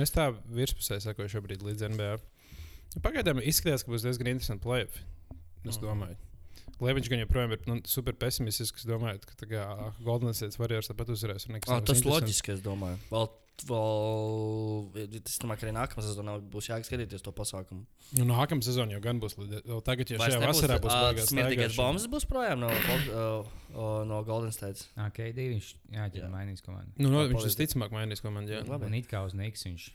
[0.00, 2.14] Es tā virspusē sakoju šobrīd līdz NBA.
[2.96, 4.96] Nu, Pagaidām izskatās, ka būs diezgan interesanti playoff.
[5.68, 5.84] Es Mhm.
[5.84, 6.16] domāju.
[6.16, 6.31] Lai
[6.98, 9.62] viņš gan joprojām ir nu, super pesimistisks, domājot, ka tā kā
[10.02, 11.46] Golden State Warriors tāpat uzvarēs.
[11.48, 12.98] un nekas Oh, nebūs tas loģiski, es domāju.
[13.12, 13.28] Vēl,
[13.68, 17.84] vēl, tas domāju, ka arī nākamā sezonā būs jāskatīties to pasākumu.
[18.18, 19.36] Nu, nākamā sezona jau gan būs.
[19.86, 21.82] tagad, ja Vairs šajā nebūs, vasarā būs ā, baigās Smirtīgais staigāšana.
[21.84, 24.88] bombas būs projām no, uh, uh, no Golden State.
[24.96, 26.08] KD viņš jā, Jā.
[26.24, 26.30] jā.
[26.32, 26.92] mainīs komandu.
[26.98, 28.52] Nu, no, viņš visticamāk mainīs komandu.
[28.56, 28.64] jā.
[28.66, 28.88] Labi.
[28.90, 29.86] Un it kā uz Niks viņš,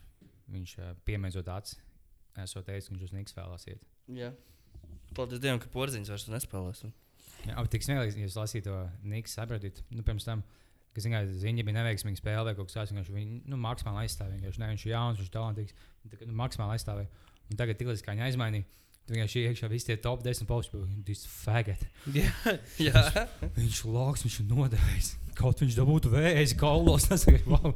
[0.56, 1.80] viņš ā, piemēdzot acis,
[2.38, 3.82] esot teicis, ka viņš uz Niks vēlās iet.
[4.08, 4.32] Jā.
[5.16, 6.84] Paldies Dievam, ka porziņš vairs tur nespēlēs.
[7.48, 10.42] Jā, bet tik smieklīgi, ja jūs lasījāt to Niks sabradīt, nu, pirms tam,
[10.96, 14.04] ka, zināmā mērā, ziņa bija neveiksmīga spēle vai kaut kas tāds, viņš viņu, nu, maksimāli
[14.04, 14.42] aizstāvēja.
[14.42, 15.78] Vienkārši, ne, viņš ir jauns, viņš ir talantīgs,
[16.12, 17.30] kā, nu, maksimāli aizstāvēja.
[17.48, 18.68] Un tagad, tiklīdz kā viņa aizmainīja,
[19.06, 21.86] tad vienkārši iekšā visi tie top 10 posms, viņš ir faggot.
[22.18, 22.34] Jā,
[22.90, 23.06] Jā.
[23.56, 25.14] Viņš ir loks, viņš ir nodevējis.
[25.38, 27.72] Kaut viņš dabūtu vēzi kaulos, tas ir wow.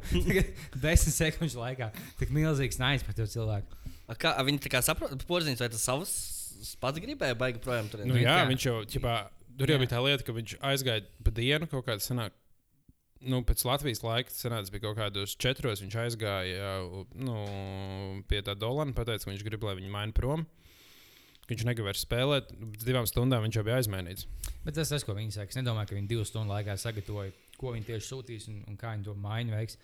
[0.82, 1.92] Desmit sekundžu laikā.
[2.18, 3.78] Tik milzīgs naids par to cilvēku.
[4.10, 6.12] A Kā, a viņi tā kā saprot, porziņš vai tas savs
[6.80, 8.04] pats gribēja baigi projām tur?
[8.04, 9.16] nu, Nu, jā kā- viņš jau, ķipā,
[9.58, 9.82] tur jau Jā.
[9.84, 12.32] bija tā lieta, ka viņš aizgāja pa dienu kaut kādā senāk.
[13.22, 15.78] Nu, pēc Latvijas laika tas bija kaut kādos četros.
[15.84, 16.72] Viņš aizgāja
[17.14, 17.36] nu,
[18.26, 20.42] pie tā dolāra un teica, ka viņš grib, lai viņi maina prom.
[21.42, 22.50] ka Viņš negrib vairs spēlēt.
[22.74, 24.26] Pēc divām stundām viņš jau bija aizmainīts.
[24.64, 27.72] Bet tas, tas ko viņi saka, es nedomāju, ka viņi divu stundu laikā sagatavoja, ko
[27.74, 29.76] viņi tieši sūtīs un, un kā viņi to maiņu veiks.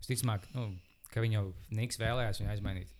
[0.00, 0.78] Es ticamāk, nu,
[1.12, 1.46] ka viņi jau
[1.76, 2.95] Niks vēlējās viņu aizmainīt.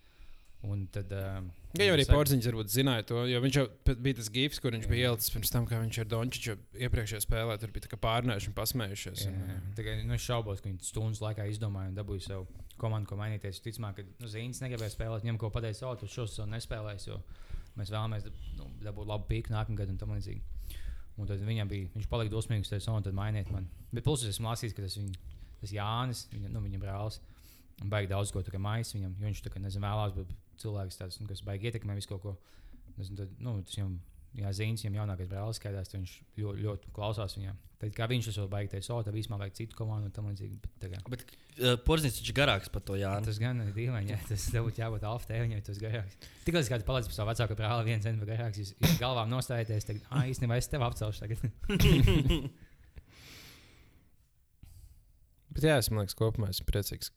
[0.66, 3.64] Un tad, um, Ja jau arī saka- Porziņš varbūt zināja to, jo viņš jau
[4.02, 7.57] bija tas gifs, kur viņš bija ielicis pirms tam, kā viņš ar Dončiču iepriekšējā spēlē
[7.61, 9.24] tur bija pārnējuši un pasmējušies.
[9.26, 9.59] Jā, jā.
[9.76, 12.46] Kā, nu, es šaubos, ka viņi stundas laikā izdomāja un dabūja savu
[12.81, 13.61] komandu, ko mainīties.
[13.64, 17.20] Ticamāk, ka nu, Zīns negribēja spēlēt, viņam ko pateica, o, tu šos sezonu nespēlēsi, jo
[17.76, 18.26] mēs vēlamies
[18.57, 20.42] nu, dabūt labu pīku nākamā gada un tam līdzīgi.
[21.16, 23.68] Un tad viņam bija, viņš palika dosmīgs, teica, un tad mainiet man.
[23.92, 25.12] Bet plus es esmu lasījis, ka tas, viņ,
[25.62, 27.20] tas Jānis, viņa, nu, viņa brālis,
[27.81, 31.20] un baigi daudz ko maisa viņam, jo viņš tā kā nezinu, vēlās, bet cilvēks tāds,
[31.22, 32.36] nu, kas baigi ietekmē visu kaut ko.
[32.96, 33.94] Tas, tad, nu, tas viņam,
[34.40, 37.56] jā, Zīns, viņam jaunākais brālis skaidrs, viņš ļoti, ļoti klausās viņam.
[37.76, 40.54] Tad kā viņš to baigi teica, o, tad vispār vajag citu komandu un tam līdzīgi.
[40.62, 43.26] Bet, tā kā, Bet uh, porziņš taču garāks par to Jānu.
[43.28, 46.16] Tas gan ir dīvaini, ja tas tev būtu jābūt alfa tēviņam, tas garāks.
[46.46, 49.88] Tikko es kādu palicu par savu vecāku brāli, viens cents garāks, jūs, jūs galvā nostājieties,
[49.90, 51.38] tad, ah, īstenībā es tev apcelšu tagad.
[55.57, 57.12] Bet jā, es domāju, ka kopumā esmu priecīgs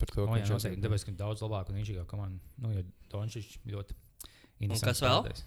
[0.00, 0.82] par to, O, ka jā, viņš noteikti.
[0.86, 2.52] Tāpēc, ka daudz labāk un viņš ir komanda.
[2.60, 3.96] Nu, jo Dončits ļoti
[4.60, 4.84] interesants.
[4.88, 5.24] kas vēl?
[5.24, 5.46] spēlētājs.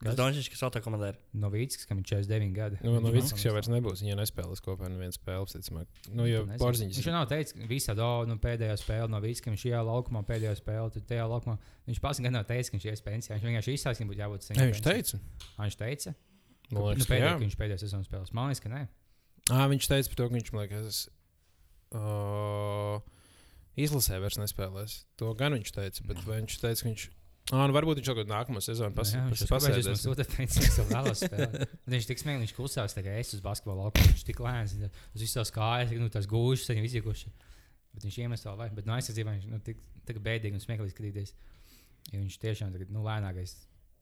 [0.00, 1.16] Kas Dončits, kas vēl tā komandē ir?
[1.36, 2.78] Novīckis, kam ir 49 gadi.
[2.86, 4.00] Nu, no Viņš Vīskas jau vairs nebūs.
[4.00, 5.50] Viņa nespēlēs kopā ar vienu spēli.
[5.52, 5.98] Ticamāk.
[6.16, 6.46] Nu, jo.
[6.62, 9.64] Porziņš Viņš jau nav teicis, ka visā do, nu, pēdējā spēlē no Vīskas, ka viņš
[9.66, 11.58] šajā laukumā pēdējā spēlē, tad tajā laukumā
[11.90, 13.36] viņš pats gan nav teicis, ka viņš ies pensijā.
[13.36, 15.20] Viņš vienkārši izsācis, ka būtu jābūt Ne, viņš teica.
[15.58, 16.14] Ah, Viņš teica,
[16.70, 18.32] Man nu, liekas, ka pēdējā, viņš pēdējā sezonas spēlēs.
[18.32, 18.82] Man liekas, ka nē.
[19.52, 21.00] Ā, viņš teica par to, ka viņš, man liekas,
[21.92, 23.00] uh,
[23.78, 25.00] izlasē vairs nespēlēs.
[25.20, 27.06] To gan viņš teica, bet viņš teica, ka viņš.
[27.50, 29.86] Ah, nu varbūt viņš kaut kādu nākamo sezonu pas, Jā, pas, viņš pasēdēs.
[30.92, 31.72] pasēdēs.
[31.90, 34.12] Viņš tik smieklīgi, viņš klusās, tā kā es uz basketbola laukumu.
[34.12, 37.32] Viņš tik lēns, uz visas tās kājas, nu, tās gūžas, viņu izjūkuši.
[37.96, 40.94] Bet viņš iemet vēl vai, bet no aizsardzībā viņš nu, tik, tik bēdīgi un smieklīgi
[40.94, 41.34] skatīties.
[42.12, 43.56] Jo viņš tiešām tagad, nu, lēnākais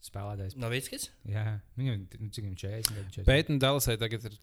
[0.04, 0.54] spēlētājs.
[0.60, 1.08] Novickis?
[1.28, 3.26] Jā, viņam, nu, cik viņam 40 gadu 40.
[3.28, 4.36] Pētījumā Dallasai tagad ir,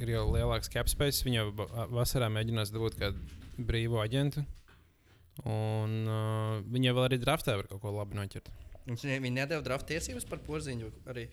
[0.00, 1.24] ir jau lielāks capspace.
[1.26, 3.20] Viņa jau va- vasarā mēģinās dabūt kādu
[3.60, 4.46] brīvu aģentu.
[5.48, 8.50] Un uh, viņa vēl arī draftē var kaut ko labi noķert.
[8.90, 11.28] Viņi nedēļa draft tiesības par porziņu arī.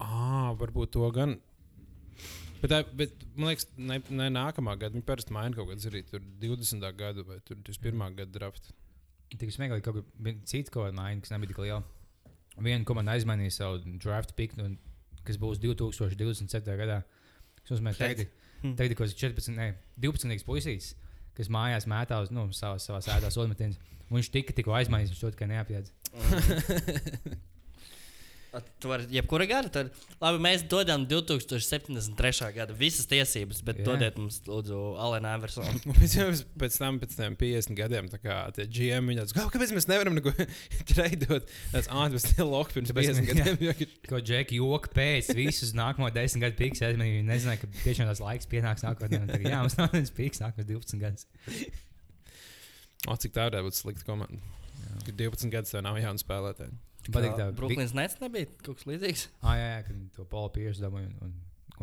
[0.00, 1.36] Ah, varbūt to gan.
[2.60, 4.92] Bet, tā, bet man liekas, ne, ne nākamā gada.
[4.96, 6.84] Viņi parasti maina kaut kādas arī tur 20.
[6.96, 8.16] gadu vai tur 21.
[8.18, 8.72] gada draft.
[9.30, 11.82] Tik smieklīgi, ka kaut cita kaut kāda maiņa, kas nebija tik liela.
[12.58, 14.72] Viena komanda aizmainīja savu draft pick, nu,
[15.26, 16.74] kas būs 2027.
[16.80, 17.02] gadā.
[17.60, 19.70] Tas nozīmē, ka tagad, ir kaut kāds 14, ne,
[20.02, 20.94] 12 puisīs,
[21.36, 23.78] kas mājās mētā uz nu, savas, savas ēdās odmetienas.
[24.10, 25.92] Un Viņš tika tikko aizmainījis, viņš to tikai neapjēdz.
[28.82, 29.68] Tu vari jebkura gada.
[29.70, 32.48] Tad, labi, mēs dodam 2073.
[32.56, 33.84] gada visas tiesības, bet Jā.
[33.84, 33.88] yeah.
[33.92, 35.78] dodiet mums, lūdzu, Alena Eversonu.
[36.00, 36.24] Pēc, jau
[36.58, 40.18] pēc tam, pēc tam 50 gadiem, tā kā tie GM viņa tāds, kāpēc mēs nevaram
[40.18, 40.32] neko
[40.90, 41.46] treidot?
[41.70, 43.30] Tas ātrs, ir loks pirms Tāpēc 50 mēs-
[43.62, 43.94] gadiem.
[44.10, 46.82] Ko Džeki joka pēc visus nākamo 10 gadu piks.
[46.82, 49.22] Viņi nezināja, ka tiešām tas laiks pienāks nākotnē.
[49.46, 51.28] jā, mums nav viens piks nākamos 12 gadus.
[53.08, 54.42] O, cik tā varētu būt slikta komanda.
[55.06, 56.74] Kad 12 gadus tev nav jauna spēlētāja.
[57.14, 57.46] Patīk tā.
[57.56, 59.28] Brooklyns Nets nebija kaut kas līdzīgs.
[59.46, 61.34] Ah, jā, jā, kad to Paulu Piersu dabūja un, un,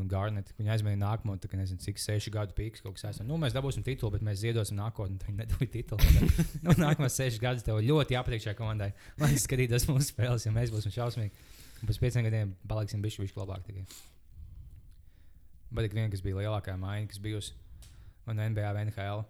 [0.01, 0.55] un Garnetu.
[0.59, 3.21] Viņi aizmainīja nākamo, tā kā nezinu, cik seši gadu pīks kaut kas tāds.
[3.28, 5.19] Nu, mēs dabūsim titulu, bet mēs ziedosim nākotnē.
[5.28, 6.28] Viņi nedabūja titulu.
[6.65, 8.91] nu, nākamos sešus gadus tev ļoti jāpatīk šai komandai.
[9.21, 11.47] Lai skatītos mūsu spēles, ja mēs būsim šausmīgi.
[11.82, 13.65] Un pēc pieciem gadiem paliksim bišķi, bišķi labāk.
[13.67, 13.86] Tikai.
[15.78, 17.57] Bet ik viena, kas bija lielākā maiņa, kas bijusi
[18.28, 19.25] un NBA, vai NHL,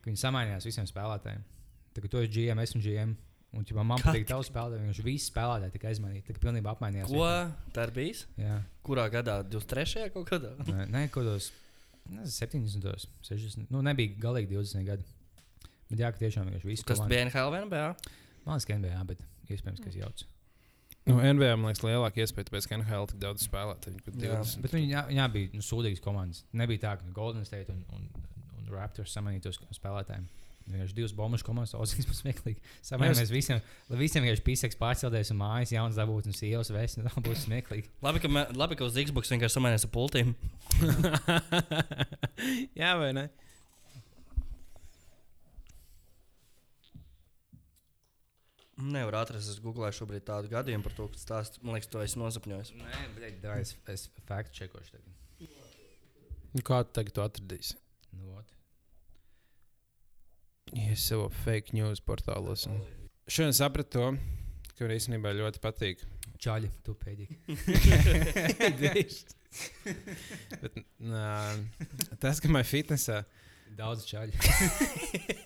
[0.00, 1.42] ka viņi samainījās visiem spēlētājiem.
[1.96, 3.16] Tagad tu esi GM, esmu GM.
[3.50, 6.34] Un, ja man patīk tavs spēlētājs, viņš visi spēlētāji tika aizmainīti.
[6.36, 7.10] Tā pilnībā apmainījās.
[7.10, 7.26] Ko
[7.74, 8.22] tā ir bijis?
[8.38, 8.60] Jā.
[8.86, 9.40] Kurā gadā?
[9.42, 10.12] 23.
[10.14, 10.52] kaut kādā?
[10.68, 11.50] Nē, nē kaut kādos
[12.06, 13.72] nezinu, 70, 60.
[13.74, 15.06] Nu, nebija galīgi 20 gadi.
[15.90, 17.86] Bet jā, ka tiešām vienkārši viss Tas bija NHL vai NBA?
[18.44, 20.28] Man liekas, ka NBA, bet iespējams, ka es jaucu.
[21.08, 24.02] Nu, NBA man liekas, lielāka iespēja, tāpēc, ka NHL tik daudz spēlētāju.
[24.14, 24.62] 20.
[24.62, 26.44] Bet viņi jā, jā, bija nu, sūdīgas komandas.
[26.54, 28.06] Nebija tā, ka Golden State un, un,
[28.60, 30.28] un Raptors samanītos spēlētājiem.
[30.70, 32.62] Vienkārši divas bombušu komandas, Ozīs būs smieklīgi.
[32.86, 33.60] Samainījāmies visiem,
[33.90, 37.00] lai visiem vienkārši piseks pārcelties un mājas jaunas dabūt un sievas vēst.
[37.02, 37.90] Tā būs smieklīgi.
[38.06, 40.34] Labi, ka, me, labi, ka uz Xbox vienkārši samainījās ar pultīm.
[42.80, 43.28] Jā, vai ne?
[48.80, 51.60] Nevar atrast, es googlēju šobrīd tādu gadījumu par to, kas stāsta.
[51.60, 52.78] Man liekas, to es nosapņoju.
[52.80, 55.10] Nē, bet es, es faktu čekošu tagad.
[56.54, 57.76] Nu, Kā tu tagad to atradīsi?
[58.16, 58.59] Nu, ot.
[60.94, 62.66] Sev fake news portālos.
[62.70, 62.80] un-
[63.30, 64.06] Šodien sapratu to,
[64.76, 65.96] ka man īstenībā ļoti patīk.
[66.40, 67.36] Čaļi, tu pēdīgi.
[70.62, 71.26] Bet, nā,
[72.22, 73.18] tas, ka manā fitnesā
[73.76, 74.32] Daudz čaļi.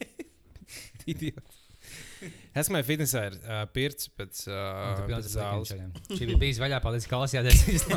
[1.13, 1.57] idiots.
[2.57, 4.45] Es manā fitnesā ir uh, pirts pēc,
[5.09, 5.69] pilns ar zāles.
[6.15, 7.85] Šī bija bijis vaļā, paldies, ka lasījāties.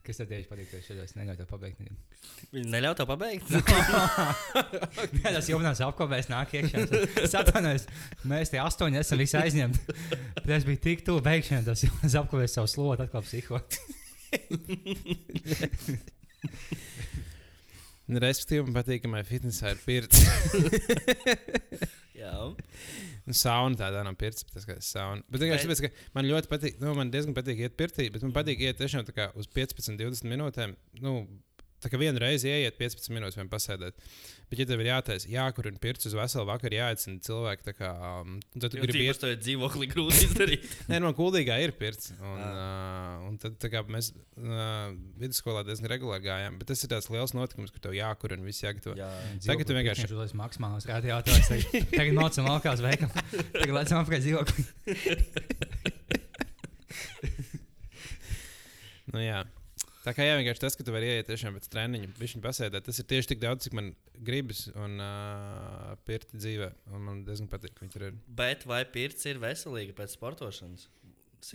[0.00, 0.70] Kas tev tieši patīk?
[1.04, 1.80] Es neļauju tev pabeigt.
[2.54, 3.50] Viņi neļauj to pabeigt.
[5.20, 6.86] Jā, tas jau manās apkopēs nāk iekšā.
[7.26, 7.84] Es atvainojos,
[8.32, 9.96] mēs te astoņi esam visi aizņemti.
[10.40, 13.68] Bet es biju tik tuvu beigšanai, tas jau es apkopēju savu slotu, atkal psihot.
[18.10, 20.18] Respektīvi, man patīk, ka manā fitnesā ir pirts.
[22.16, 22.34] Jā.
[23.30, 25.22] Nu, Sauna tādā nav pirts, tas kā sauna.
[25.30, 28.34] Bet vienkārši tāpēc, ka man ļoti patīk, nu, man diezgan patīk iet pirtī, bet man
[28.34, 30.74] patīk iet tiešām tā kā uz 15, 20 minūtēm.
[31.04, 31.20] Nu,
[31.80, 33.96] Tā kā vienu reizi ieiet 15 minūtes, vien pasēdēt.
[34.50, 37.90] Bet, ja tev ir jātaisa, jākurina pirts uz veselu vakaru, jāaicina cilvēki, tā kā,
[38.20, 39.22] um, tad tu Jo gribi iet.
[39.28, 40.64] ir dzīvokli grūti izdarīt.
[40.90, 42.10] Nē, man kuldīgā ir pirts.
[42.18, 43.20] Un, Ah.
[43.20, 44.90] uh, un tad tā kā, mēs uh,
[45.22, 46.58] vidusskolā diezgan regulāri gājām.
[46.58, 48.96] Bet tas ir tāds liels notikums, kur tev jākurina, viss jāgatavo.
[48.98, 49.06] Jā.
[49.46, 51.46] Tagad tu vienkārši- Viņš uzliek maksimālās radiātors.
[51.94, 52.18] Tagad,
[52.50, 53.24] laukā uz veikalu.
[53.54, 54.66] Tagad lecam apkārt dzīvoklī.
[59.10, 59.40] Nu, jā.
[60.00, 63.00] Tā kā jā, vienkārši tas, ka tu vari iet tiešām pēc treniņa, viņu pasēdēt, tas
[63.02, 66.70] ir tieši tik daudz, cik man gribas un uh, pirti dzīvē.
[66.96, 68.16] Un man diezgan patīk, ka viņi tur ir.
[68.38, 70.88] Bet vai pirts ir veselīga pēc sportošanas?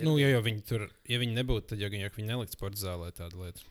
[0.06, 3.10] Nu, ja jau viņi tur, ja viņi nebūtu, tad jau viņi, viņi nelikt sporta zālē
[3.18, 3.66] tādu lietu.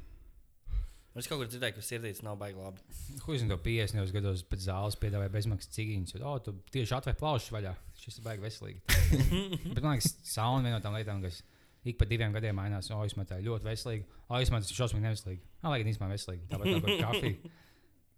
[1.14, 2.82] Es kaut kur dzirdēju, ka sirdītes nav baigi labi.
[3.22, 6.16] Ko zinu, to 50 gados pēc zāles piedāvāja bezmaksas cigīņus.
[6.18, 7.74] O, tu tieši atvēr plaušas vaļā.
[8.02, 8.80] Šis ir baigi veselīgi.
[9.76, 11.38] Bet man liekas, sauna viena no tām lietām, kas
[11.84, 12.88] ik pa diviem gadiem mainās.
[12.94, 14.06] O, es metāju ļoti veselīgi.
[14.28, 15.42] O, es metāju šausmīgi neveselīgi.
[15.62, 16.48] Nā, lai gan īstenībā veselīgi.
[16.50, 17.52] Tāpat kā ar kafiju.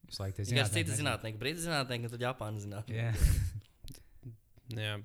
[0.07, 3.01] Es laiku tie Tikai citi zinātnieki, brīdi zinātnieki, un tad Japāna zinātnieki.
[3.01, 3.13] Jā.
[4.83, 4.97] Jā.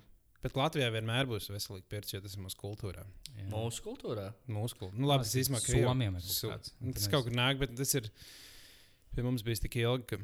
[0.42, 3.04] Bet Latvijā vienmēr būs veselīgi pirts, jo tas ir mūsu kultūrā.
[3.38, 3.46] Jā.
[3.52, 4.28] Mūsu kultūrā.
[4.50, 4.98] Mūsu kultūrā.
[4.98, 6.72] Nu, labi, tas īstenībā Somijam ir Su- kaut kāds.
[6.82, 8.08] Nu, Tas kaut kur nāk, bet tas ir
[9.14, 10.18] pie mums bijis tik ilgi, ka,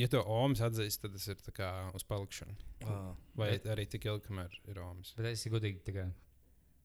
[0.00, 2.56] ja to omas atzīst, tad tas ir tā kā uz palikšanu.
[2.88, 3.10] Ah.
[3.36, 5.12] Vai Bet- arī tik ilgi, kamēr ir omas.
[5.18, 6.06] Bet es godīgi tikai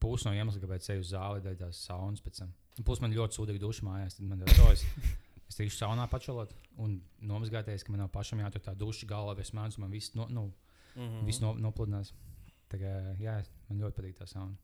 [0.04, 2.52] pusi no iemesla, kāpēc eju uz zāli, ir tās saunas pēc tam.
[2.78, 4.18] Un Plus man ļoti sūdīgi duša mājās.
[4.18, 4.84] Tad man ir tas,
[5.48, 6.52] es tikšu saunā pačalot
[6.84, 10.28] un nomazgāties, ka man nav pašam jātur tā duša galvā, es mēģinu, man viss, no,
[10.30, 10.50] nu,
[10.94, 11.24] Mm mm.
[11.26, 12.12] viss no, nopludinās.
[12.70, 12.92] Tā kā,
[13.22, 13.38] jā,
[13.68, 14.54] man ļoti patīk tā sauna.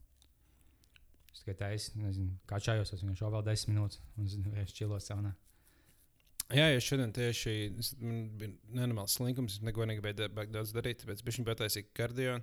[1.31, 5.31] Es tikai taisu, nezinu, kačājos, es vienkārši vēl desmit minūtes un es čilos saunā.
[6.51, 7.51] Jā, ja šodien tieši
[8.01, 9.57] man bija nenormāls slinkums.
[9.57, 12.39] Es neko negribēju daudz darīt, tāpēc viņš bija pataisījis kardio,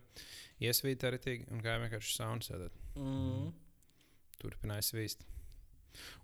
[0.64, 2.78] iesvīt arī tīk un gāja vienkārši saunu sēdēt.
[2.94, 3.50] -hmm.
[4.40, 5.26] Turpināja svīst.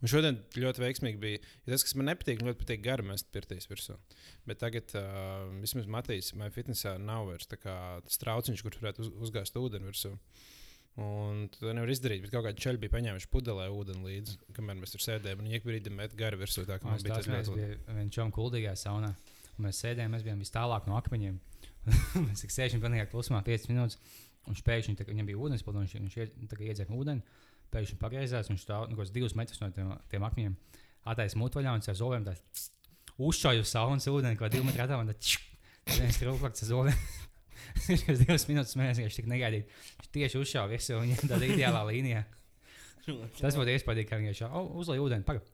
[0.03, 2.43] Un šodien ļoti veiksmīgi bija ja tas, kas man nepatīk.
[2.45, 3.97] Ļoti patīk garu mest pirtīs virsū.
[4.49, 9.07] Bet tagad, uh, vismaz Matīs, manā fitnesā nav vairs tā kā tas trauciņš, kur varētu
[9.07, 10.14] uz, uzgāzt ūdeni virsū.
[10.95, 12.22] Un to nevar izdarīt.
[12.22, 15.40] Bet kaut kādi čeļi bija paņēmuši pudelē ūdeni līdzi, kamēr mēs tur sēdējām.
[15.42, 16.62] Un ik brīdi met garu virsū.
[16.68, 17.97] Tā kā man Mēs bija tas ļoti labi.
[17.97, 19.11] viens čom kuldīgajā saunā.
[19.57, 21.40] Un mēs sēdējām, mēs bijām vis tālāk no akmeņiem.
[22.28, 23.99] mēs sēžam pilnīgā klusumā 5 minūtes.
[24.45, 26.16] Un viņš pēkšņi, tā, viņam bija ūdens pilns, viņš
[26.53, 27.26] kā iedzēra ūdeni.
[27.74, 30.57] Pēkšņi pagriezās, viņš stāv nu, kaut kāds divus metrus no tiem, tiem akmeņiem.
[31.11, 32.36] Attaisno mutvaļā un ar zobiem tā
[33.18, 35.14] uzšauja uz saunas ūdeni, kā divu metru attālumā.
[35.14, 37.05] Tad viens trūklaks ar zobiem.
[37.88, 39.82] Viņš kaut divas minūtes smējās, ka viņš tik negaidīja.
[39.98, 42.24] Viņš tieši uzšāva visu viņu tādā ideālā līnijā.
[43.40, 45.26] Tas būtu iespējams, ka viņš jau uzlēja ūdeni.
[45.28, 45.44] Pagaid.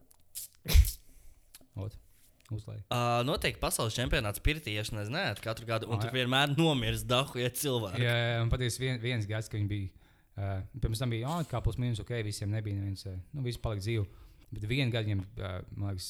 [2.51, 2.81] Uzlēja.
[2.91, 7.47] Uh, noteikti pasaules čempionāts pirtieši nezināt katru gadu, un Ah, tur vienmēr nomirst dahu ja
[7.47, 8.03] cilvēki.
[8.03, 10.09] Jā, jā, un patiesībā vien, viens gads, kad viņi bija.
[10.31, 13.59] Uh, pirms tam bija oh, kā plus mīnus, ok, visiem nebija neviens, uh, nu, visi
[13.63, 14.03] palika dzīvi.
[14.51, 16.09] Bet vienā gadā viņam, uh, man liekas,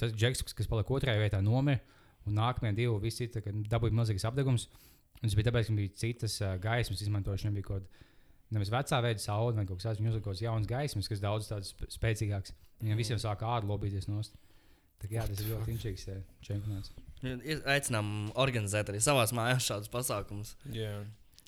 [0.00, 1.80] tas džeks, kas palika otrajā vietā, nomira.
[2.24, 4.68] Un nākamie divi, visi kad dabūja milzīgs apgabals.
[5.20, 7.54] Un tas bija tāpēc, ka bija citas uh, gaismas izmantošana.
[7.56, 10.02] Bija kaut kāda nevis vecā veida saule, vai kaut kas tāds.
[10.04, 12.54] Kaut kādas jaunas gaismas, kas daudz tādas sp- spēcīgākas.
[12.84, 14.36] Viņam visiem sāka ādu lobīties nost.
[15.00, 16.06] Tā kā jā, tas ir ļoti inčīgs
[16.44, 16.92] čempionāts.
[17.74, 18.08] Aicinām
[18.40, 20.54] organizēt arī savā mājās šādus pasākumus.
[20.72, 20.96] Jā.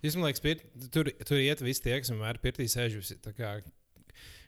[0.04, 2.98] Es domāju, ka tur, tur iet visi tie, kas vienmēr pirtī sēž.
[3.00, 3.16] visi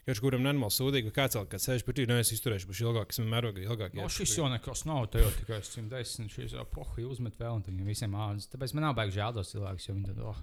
[0.09, 3.11] kā- Kurš kuram nenormāli sūdīgi, ka kāds kāds sēž pirtī, nu es izturēšu, būšu ilgāk,
[3.13, 3.65] es vienmēr ilgāk.
[3.69, 5.11] ilgāk No, šis jau nekas nav.
[5.13, 8.49] Te jau tikai 110, šis jau pohi uzmet vēl, un viņiem visiem ādas.
[8.49, 10.41] Tāpēc man nav baigi žēl tos cilvēkus, jo viņi tad, oh,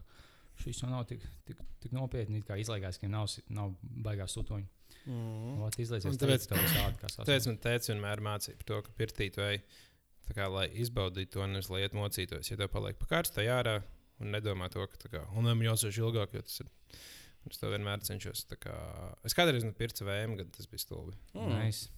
[0.62, 4.68] šis jau nav tik, tik, tik nopietni, kā izlaigās, ka nav, nav baigās sutoņi.
[5.08, 5.60] Mm.
[5.66, 7.46] Ot, izlaizies, Un tāpēc- tāpēc tā visādi kā Tāpēc sasaukt.
[7.48, 9.62] man teica, vienmēr mācīja par to, ka pirtīt vai
[10.26, 12.50] tā kā, lai izbaudītu to, nevis lai iet mocītos.
[12.50, 13.84] Ja tev paliek pa karstai ārā
[14.22, 16.68] un nedomā to, ka tā kā, un man jāsēž ilgāk, jo tas ir.
[17.50, 18.46] Es to vienmēr cenšos.
[18.62, 18.76] Kā,
[19.28, 21.14] es kādreiz nu pircu VM, kad tas bija stulbi.
[21.36, 21.52] Mm.
[21.60, 21.92] Nice.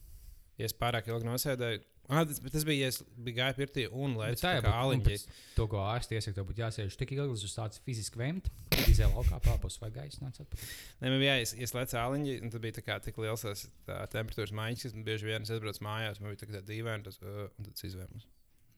[0.58, 3.84] Ja es pārāk ilgi nosēdēju, ah, tas, bet tas bija, ja es biju gājis pirtī
[3.92, 5.06] un lēcu tā tā jau kā aliņķi.
[5.06, 8.50] pēc To, ko ārsts iesaka, tev būtu jāsēž tik ilgi, līdz uz tāds fiziski vemt,
[8.88, 10.74] izēja laukā pārpus vai gaisa nāc atpakaļ.
[11.04, 14.56] Nē, man bija jāieslēdz āliņi, un tad bija tā kā tik liels tas tā temperatūras
[14.58, 17.70] maiņas, ka bieži vien es atbraucu mājās, man bija tā kā dīvaini, tas, uh, un
[17.70, 18.28] tad es izvēlos.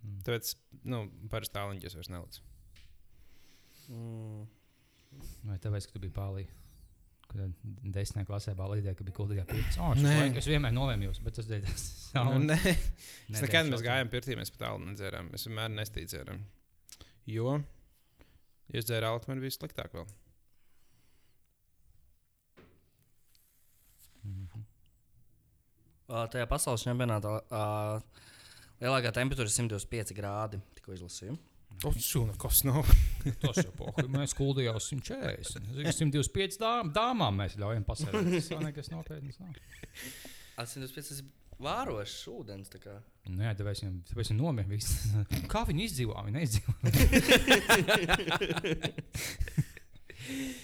[0.03, 0.21] Mm.
[0.27, 0.53] Tāpēc,
[0.91, 2.47] nu, parasti āliņus es vairs nelicu.
[3.87, 4.47] Mm.
[5.47, 6.45] Vai tāpēc, ka tu biji pārlī?
[7.29, 7.41] Kad
[7.93, 9.77] desmitā klasē balīdē, ka bija kuldīgā pieredze.
[9.83, 10.31] Oh, Nē.
[10.39, 11.83] Es vienmēr novēmjos, bet tas dēļ tas
[12.17, 12.57] Nu, nē,
[13.29, 15.29] es nekad mēs gājām pirtī, mēs pat āliņu nedzērām.
[15.33, 16.39] Mēs vienmēr nestīdzējām.
[17.29, 17.59] Jo,
[18.73, 20.07] ja es dzēru āliņu, man bija sliktāk vēl.
[24.25, 24.65] Mhm.
[26.09, 28.25] Uh, tajā pasaules čempionātā uh,
[28.81, 30.57] lielākā temperatūra ir 125 grādi.
[30.79, 31.37] Tikko izlasīju.
[31.87, 32.87] O, šūna, kas nav.
[33.43, 34.09] Tas jau pohuļ.
[34.11, 35.69] Mēs kuldījām 140.
[35.77, 38.31] Zini, 125 dām, dāmām mēs ļaujam pasēdēt.
[38.35, 39.55] Tas jau nekas nopietns nav.
[40.59, 41.29] 125 tas ir
[41.63, 42.71] vārošs ūdens.
[43.29, 44.67] Nu, jā, tāpēc viņam, tāpēc viņam nomira.
[45.53, 46.19] Kā viņi izdzīvo?
[46.27, 46.71] Viņi neizdzīvo.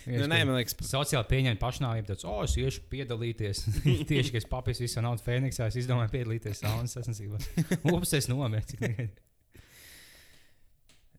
[0.06, 3.64] Nu, nē, man liekas, Sociāli pieņemt pašnāvību, tad, oh, es iešu piedalīties.
[4.12, 7.48] Tieši, kad es papīrs visu naudu Fēniksā, es izdomāju piedalīties saunas sasniegumos.
[7.90, 9.08] Ups, es nomiru.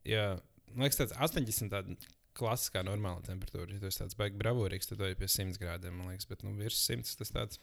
[0.07, 0.27] Jā,
[0.73, 1.97] man liekas, tāds 80 tāda
[2.37, 3.71] klasiskā normāla temperatūra.
[3.73, 6.45] Ja tu esi tāds baigi bravūrīgs, tad tu ej pie 100 grādiem, man liekas, bet
[6.45, 7.61] nu, virs 100 tas tāds.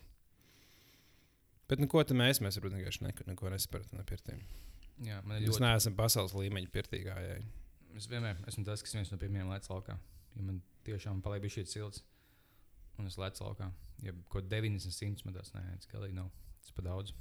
[1.70, 4.42] Bet nu, ko tad mēs, mēs varbūt vienkārši neko, neko nesaprotam no pirtīm.
[5.04, 5.64] Jā, man ir Mēs ļoti.
[5.66, 7.46] neesam pasaules līmeņa pirtīgājēji.
[7.98, 9.96] Es vienmēr esmu tas, kas viens no pirmajiem lec laukā.
[10.36, 12.04] Ja man tiešām paliek šī silts,
[13.00, 13.70] un es lecu laukā.
[14.06, 16.30] Ja kaut 90, 100 man tas nē, tas galīgi nav.
[16.66, 17.14] Tas pa daudz.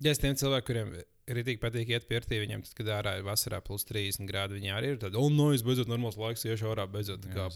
[0.00, 0.92] Ja es tiem cilvēkiem,
[1.28, 4.72] kuriem tik patīk iet pirtī, viņiem tad, kad ārā ir vasarā plus 30 grādi, viņi
[4.74, 7.50] arī ir tādi, oh, no, es beidzot normāls laiks, iešu ārā, beidzot kā.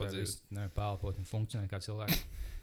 [0.55, 2.25] Nevar pelpot un funkcionēt kā cilvēks.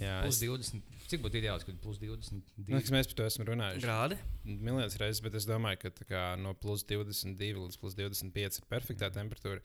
[0.00, 0.42] Jā, Plus es,
[0.72, 0.82] 20.
[1.10, 2.40] Cik būtu ideāls, kad plus 20?
[2.70, 3.82] nu, kas mēs par to esam runājuši.
[3.84, 4.16] Grādi?
[4.46, 8.68] Miljonus reizes, bet es domāju, ka tā kā, no plus 22 līdz plus 25 ir
[8.70, 9.60] perfektā temperatūra.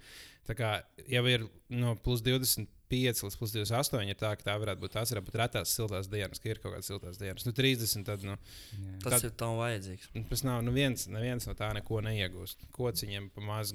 [0.49, 0.71] Tā kā
[1.07, 5.13] jau ir no plus 25 līdz plus 28, ir tā, ka tā varētu būt tās
[5.13, 7.45] varētu retās siltās dienas, ka ir kaut kādas siltās dienas.
[7.47, 8.97] Nu, 30, tad nu, Jā.
[9.05, 10.09] Tas Kad- ir tam vajadzīgs.
[10.17, 12.67] nu, tas nav, nu viens, neviens no tā neko neiegūst.
[12.75, 13.71] Kociņiem pa maz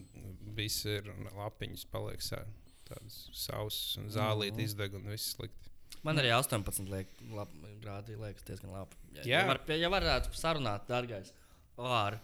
[0.59, 2.21] viss ir un lapiņas paliek
[2.91, 4.67] tādas sausas un zālīti Mhm.
[4.67, 5.70] izdeg un viss slikti.
[6.07, 8.97] Man arī 18 liek, lab, grādi liekas diezgan labi.
[9.19, 9.31] Ja, Jā.
[9.33, 11.33] ja, var, ja varētu sarunāt, dārgais,
[11.77, 12.17] ar,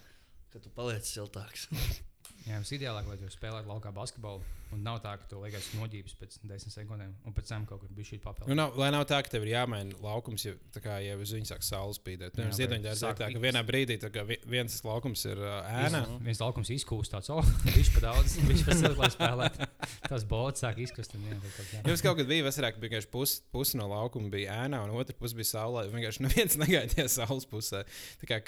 [0.52, 1.68] ka tu paliec siltāks.
[2.46, 4.44] Jā, mums ideālāk, lai tu spēlētu laukā basketbolu.
[4.74, 7.90] Un nav tā, ka tu liekas noģības pēc 10 sekundēm, un pēc tam kaut kur
[7.94, 8.56] bija šī Nu, papildus.
[8.58, 11.62] nav, lai nav tā, ka tev ir jāmaina laukums, ja, kā, ja uz viņu sāk
[11.62, 12.34] saules spīdēt.
[12.34, 16.00] Jā, vai ziedoņdārzā ir tā, ka vienā brīdī kā vi- viens laukums ir uh, ēna.
[16.08, 16.24] Mhm.
[16.26, 19.68] Viens laukums izkūst tāds, oh, viņš pa daudz, viņš pa silti, lai spēlētu.
[20.10, 21.14] Tas bots sāk izkust.
[21.14, 21.82] Un, jā, kaut tā.
[21.86, 25.14] Jums kaut kad bija vasarā, ka vienkārši pusi pus no laukuma bija ēnā, un otra
[25.14, 25.86] puse bija saulē.
[25.94, 27.84] Vienkārši neviens negaidīja saules pusē.
[28.18, 28.40] Tā kā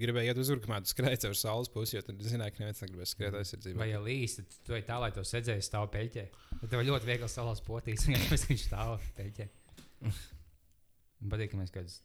[0.00, 3.12] gribēja iet uz urkamā, tu skrēji caur saules pusi, jo tad zināja, ka neviens negribēs
[3.12, 3.80] skriet aizsardzībā.
[3.80, 6.26] Vai ja līs, tad tu ej tā, lai to sēdzēji stāv peļķē.
[6.60, 9.48] Tad tev ļoti viegli salās potīs, pēc viņš stāv peļķē.
[10.02, 12.00] Man patīk, ka mēs kādus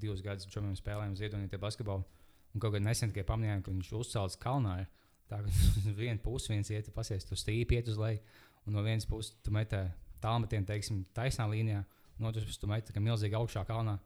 [0.00, 2.04] divus gadus čomiem spēlējām ziedonītie basketbolu.
[2.50, 4.80] Un kaut kad nesen tikai pamanījām, ka viņš uzcēlās kalnā.
[4.82, 4.90] ir
[5.30, 8.20] Tā kā uz vienu pusi viens iet, pasies, tu stīpi iet uz leju,
[8.66, 9.84] un no vienas puses tu metā
[10.22, 11.84] tālmetienu, teiksim, taisnā līnijā,
[12.18, 13.96] un otrs puses tu metā milzīgi augšā kalnā.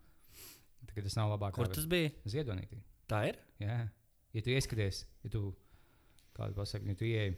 [0.85, 1.57] Tā tas nav labāk.
[1.57, 2.12] Kur tas bija?
[2.28, 2.82] Ziedonītī.
[3.09, 3.39] Tā ir?
[3.62, 3.78] Jā,
[4.37, 5.47] ja tu ieskaties, ja tu
[6.37, 7.35] kādu pasaki, ja tu ieej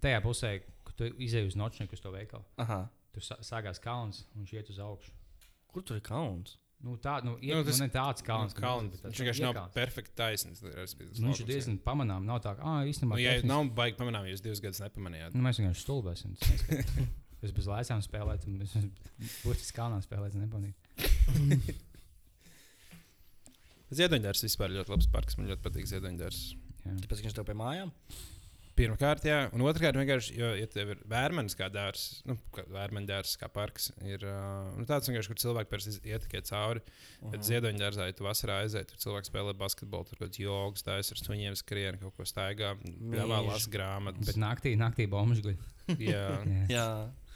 [0.00, 0.54] tajā pusē,
[0.84, 2.88] kur tu izēj uz nočnieku uz to veikalu, Aha.
[3.12, 5.10] tu sa- sākās kalns un viņš iet uz augšu.
[5.70, 6.56] Kur tur ir kauns?
[6.82, 9.00] Nu, tā, nu, iet, Nu, nu, tas- nu, tāds kalns, Nu, kalns.
[9.02, 10.62] tāds Viņš vienkārši nav perfekti taisnīgs.
[11.20, 12.24] Nu, viņš ir diezgan pamanāms.
[12.24, 13.18] Nav tā, ka, ah, īstenībā.
[13.18, 15.34] Nu, ja tehniski- nav baigi pamanām, jūs divus gadus nepamanījāt.
[15.34, 16.36] Nu, mēs vienkārši stulbēsim.
[17.42, 18.72] Es bez lēcām spēlēju, un es
[19.44, 20.74] būtiski kalnā spēlēju, nepamanīju.
[23.90, 25.36] Ziedoņdārs vispār ļoti labs parks.
[25.38, 26.40] Man ļoti patīk Ziedoņdārs.
[26.84, 27.90] Tāpēc viņš tev pie mājām?
[28.80, 33.08] Pirmkārt, jā, un otrkārt, vienkārši, jo, ja tev ir vērmenis kā dārsts, nu, kā vērmeņa
[33.10, 36.80] dārsts, kā parks, ir uh, nu, tāds vienkārši, kur cilvēki pēc iet tikai cauri.
[37.18, 37.34] Mhm.
[37.34, 40.96] Bet ziedoņdārzā, ja tu vasarā aiziet, tur cilvēks spēlē basketbolu, tur kaut kāds jogas, tā
[41.02, 43.50] ir ar suņiem skrien, kaut ko staigā, gravā Mīž.
[43.50, 44.30] lasa grāmatas.
[44.30, 45.58] Bet naktī, naktī bombuļs guļ.
[46.12, 46.64] jā, Jā.
[46.72, 46.88] Jā.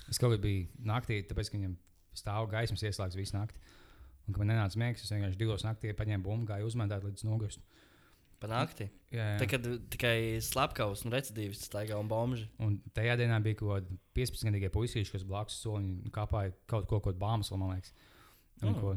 [0.08, 1.76] Es kaut kā biju naktī, tāpēc, ka viņam
[2.16, 3.60] stāv gaismas ieslēgts visu nakti.
[4.24, 7.60] Un, kad man nenāca miegs, es vienkārši divos naktī paņēmu bumbu, gāju uzmētāt līdz nogurst.
[8.44, 8.86] Pa nakti.
[9.14, 9.38] Jā, jā.
[9.40, 12.44] Tā kad tikai slepkavs un recidīvis staigā un bomži.
[12.64, 17.00] Un tajā dienā bija kaut kādi 15 gadīgi puisīši, kas blakus soliņā kāpāja kaut ko,
[17.04, 17.94] ko bāmas, man liekas.
[18.62, 18.80] Un, Mm.
[18.80, 18.94] ko,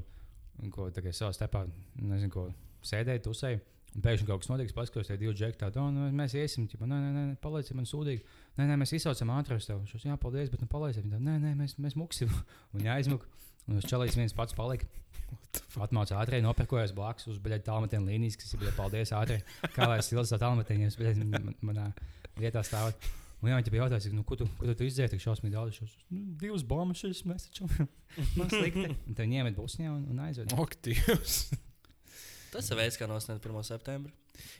[0.63, 1.63] un ko tagad savā stepā,
[1.95, 2.47] nezinu, ko
[2.85, 3.63] sēdēja, tusēja.
[3.95, 6.85] Un pēkšņi kaut kas notiks, paskatos, tie divi džekļi tādi, oh, nu, mēs iesim, ķipa,
[6.85, 8.21] nē, nē, nē, palaiciet man sūdīgi.
[8.59, 9.79] Nē, nē, mēs izsaucam ātrāk tev.
[9.89, 10.67] Šos, jā, paldies, bet nu.
[10.69, 12.29] Viņi tā, nē, nē, mēs, mēs muksim.
[12.75, 13.25] Un jāizmuk.
[13.67, 14.87] Un uz čalīts viens pats palika.
[15.77, 19.43] Atmācīja ātrāk, nopirkojās blakus uz tālmetienu līnijas, kas ir bija paldies ātrāk.
[19.75, 21.87] Kā lai es ilgi tā tālmetienu, ja es beļģi man- manā
[22.39, 22.95] vietā stāvot.
[23.43, 25.75] Un jā, viņi bija jautājis, nu, ko tu, ko tu izdzēri tik šausmīgi daudz.
[25.77, 27.67] Šos, nu, divas bombas, šis mēs taču.
[28.39, 28.87] Man slikti.
[29.05, 30.57] Un tad ņēma busņā un, un aizveda.
[30.57, 31.35] aktīvs.
[32.53, 33.61] Tas ir veids, kā nosniegt 1.
[33.67, 34.13] septembri.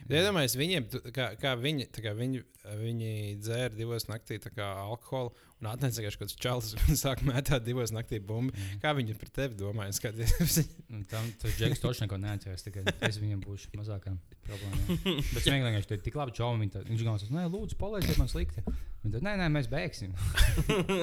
[0.08, 2.42] Iedomājieties, viņiem, kā, kā viņi, tā kā viņi,
[2.80, 3.12] viņi
[3.42, 7.90] dzēra divos naktī tā kā alkoholu un atnesa kaut kāds čalis un sāk mētāt divos
[7.94, 8.54] naktī bumbu.
[8.82, 9.96] Kā viņi par tevi domāja?
[9.98, 10.60] Skaties,
[10.92, 12.62] Un tam tas Džeks točs neko neatceras.
[12.66, 14.12] Tikai es viņam būšu mazākā
[14.46, 14.98] problēma.
[15.32, 16.62] Bet es vienkārši tur tik labi čaumu.
[16.64, 18.62] Viņš tā- viņš galvos, nē, lūdzu, palaidiet man slikti.
[19.02, 20.14] Viņi tad, nē, nē, mēs beigsim.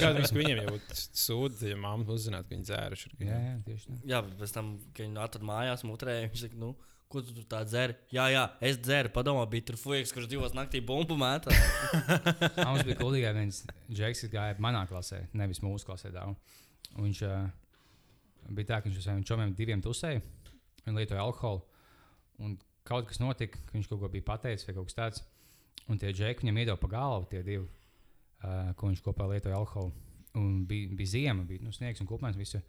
[0.00, 3.12] Kādreiz viņiem jau būtu sūdi, ja mamma uzzinātu, ka viņi dzēruši.
[3.22, 3.98] jā, jā, tieši tā.
[4.10, 6.72] Jā, bet pēc tam, kad viņi atrada mājās, mutrē, viņš saka, nu,
[7.10, 7.94] ko tu tur tā dzer?
[8.14, 11.54] Jā, jā, es dzeru, padomā, bija tur fujiks, kurš divos naktī bumbu mētā.
[12.68, 16.12] Mums bija gudrīgi viens Džeks, kas gāja manā klasē, nevis mūsu klasē.
[16.14, 16.36] Dāv.
[16.94, 17.48] Un Viņš uh,
[18.54, 19.82] bija tā, ka viņš uz saviem čomiem diviem
[20.86, 21.64] un lietoja alkoholu.
[22.40, 22.54] Un
[22.88, 25.24] kaut kas notika, ka viņš kaut ko bija pateicis vai kaut kas tāds.
[25.90, 29.92] Un tie džeki viņam iedeva pa galvu, tie divi, uh, ko viņš kopā lietoja alkoholu.
[30.38, 32.08] Un bija, bija ziema, bija nu, sniegs un.
[32.10, 32.64] Un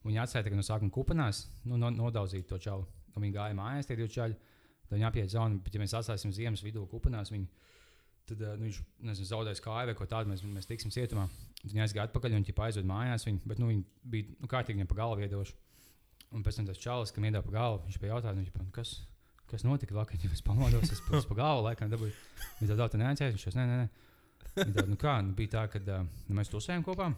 [0.00, 2.86] Viņi atsēja no sākuma kupenās, nu, no, nodaudzīt to čauli.
[3.14, 4.38] Un viņi gāja mājās, tie divi čaļi.
[4.86, 7.48] Tad viņi apiet zonu, bet, ja mēs atstāsim ziemas vidū kupenās, viņi
[8.30, 8.76] Tad uh, nu, viņš
[9.08, 10.30] nezinu, zaudēs kāju vai ko tādu.
[10.30, 11.26] Mēs, mēs tiksim cietumā.
[11.60, 13.26] Tad Viņi aizgāja atpakaļ un viņi aizveda mājās.
[13.26, 15.56] Viņu, bet nu, viņi bija nu, kārtīgi pa galvu iedoši.
[16.30, 18.92] Un pēc tam tas čalis, kam iedod pa galvu, viņš bija jautājums, viņš, pa- kas,
[19.50, 22.12] kas notika vakar, kad es pamodos, es pa, pa galvu laikam dabūju.
[22.60, 24.44] Viņa tāda tā neatcerās, viņš teica, nē, nē, nē.
[24.60, 26.06] Tāda, nu kā, nu, bija tā, ka uh,
[26.38, 27.08] mēs tusējām kopā.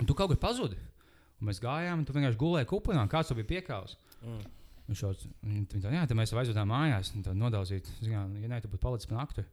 [0.00, 0.80] Un tu kaut kur pazudi.
[1.36, 3.98] Un mēs gājām, un tu vienkārši gulēji kuplinā, kāds tev bija piekāvis.
[4.24, 4.40] Mm.
[4.90, 8.56] Viņš šāds, viņa tā, jā, tad mēs aizvedām mājās, un tā nodaudzīt, zinām, ja ne,
[8.58, 9.44] tu būtu palicis pa nakti.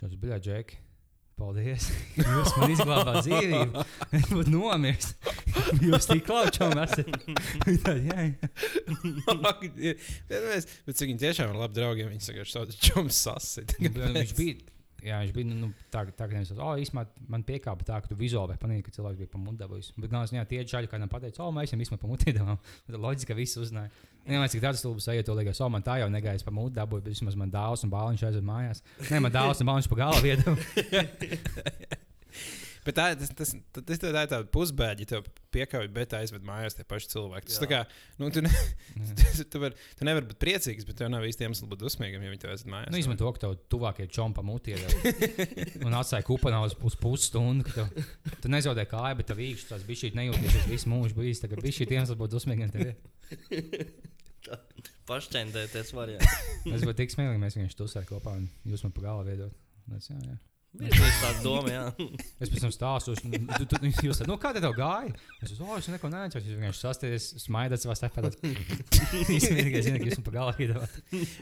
[0.00, 0.78] Šāds, bļā, Džeki,
[1.36, 1.90] paldies.
[2.16, 3.84] Jūs man izglābāt dzīvību.
[4.16, 5.10] Es būtu nomiris.
[5.84, 7.12] Jūs tik klaučām esat.
[7.84, 8.48] Tā, jā, jā.
[10.88, 13.76] Bet cik viņi tiešām ir labi draugi, ja viņi vienkārši sauc čoms sasit.
[13.84, 14.77] Nu, Viņš bija.
[15.04, 18.00] Jā, viņš bija nu, nu, tā, tā ka viņš teica, oh, īstenībā man piekāpa tā,
[18.02, 19.92] ka tu vizuāli pamanīji, ka cilvēks bija pamudinājis.
[19.94, 22.58] Bet galvenais, jā, tie čaļi kādam pateica, oh, mēs viņam īstenībā pamudinājām.
[23.06, 23.92] Loģiski, ka visi uzzināja.
[24.28, 27.54] Nē, cik tāds stulbs to liekas, oh, man tā jau negājas pamudinājums, bet vismaz man
[27.54, 28.82] dāvāts un bāliņš aizved mājās.
[29.06, 30.58] Nē, man dāvāts un bāliņš pa galvu iedod.
[32.86, 36.44] Bet tā, tas, tas, tas, tas tā ir tāda pusbēģa, ja tev piekāpj, bet aizved
[36.46, 37.50] mājās tie paši cilvēki.
[37.50, 37.80] Tas tā kā,
[38.20, 38.52] nu, tu, ne,
[39.18, 42.32] tu, tu, var, tu nevari būt priecīgs, bet tev nav īsti iemesls būt dusmīgam, ja
[42.32, 42.92] viņi tev aizved mājās.
[42.94, 44.82] Nu, izmanto, ka tev tuvākie čompa mutī ir
[45.86, 47.66] un atstāja kupanā uz, uz pusstundu.
[47.68, 47.86] ka Tev,
[48.42, 51.42] tu nezaudē kāju, bet tev īkšķis tās bija šī nejūties visu mūžu bijis.
[51.44, 52.68] Tagad bija šī iemesls būt dusmīgam.
[55.08, 56.36] Pašķendēties variants.
[56.68, 59.48] Es būtu tik smieklīgi, mēs vienkārši tusējām kopā un jūs man pa galvu.
[59.96, 60.36] Es, jā, jā.
[60.78, 61.84] Ir tāda doma, jā.
[62.42, 65.10] Es pēc tam stāstu, un tu, tu, jūs teicat, nu, kā tev gāja?
[65.42, 66.46] Es domāju, oh, es neko neatceros.
[66.46, 68.30] Jūs vienkārši sasties, smaidat savā starpā.
[69.26, 70.98] Īstenībā, zinu, ka jūs man pa viedot.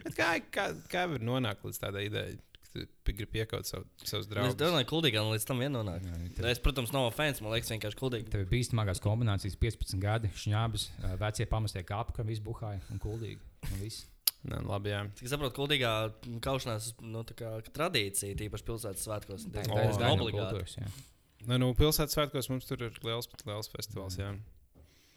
[0.06, 4.26] Bet Kā, kā, kā var nonākt līdz tādai idejai, ka tu gribi piekaut savu, savus
[4.26, 4.56] Es draugus?
[4.60, 6.08] domāju, ka kuldīgām līdz tam vienonāk.
[6.48, 8.28] Es, protams, nav fans, man liekas, vienkārši kuldīgi.
[8.32, 13.00] Tev ir bīstamākās kombinācijas, 15 gadi, šņābis, ā, vecie pamestie kāpi, ka viss buhāja un
[13.04, 13.40] kuldīgi.
[14.46, 15.00] Nē, labi, jā.
[15.18, 15.92] Cik saprotu, kuldīgā
[16.44, 19.46] kaušanās nu, tā kā tradīcija, tīpaši pilsētas svētkos.
[19.50, 20.76] Ir no kultūras.
[20.78, 20.90] jā.
[21.46, 24.18] Nē, nu, pilsētas svētkos mums tur ir liels, liels festivāls.
[24.20, 24.34] Jā.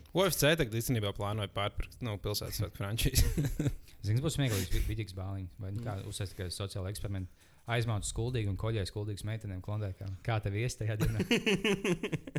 [0.09, 3.27] UFC tagad īstenībā plānoja pārpirkt nu, pilsētas svētku frančīzi.
[4.05, 5.53] Zini, kas būs smieklīgs, vidīgs bāliņš.
[5.61, 7.47] Vai nu, kā uzsākt tikai sociāla eksperimenta.
[7.69, 10.07] Aizmauts skuldīgi un koļēs skuldīgas meitenēm klondēkā.
[10.25, 11.21] Kā tev ies tajā dienā?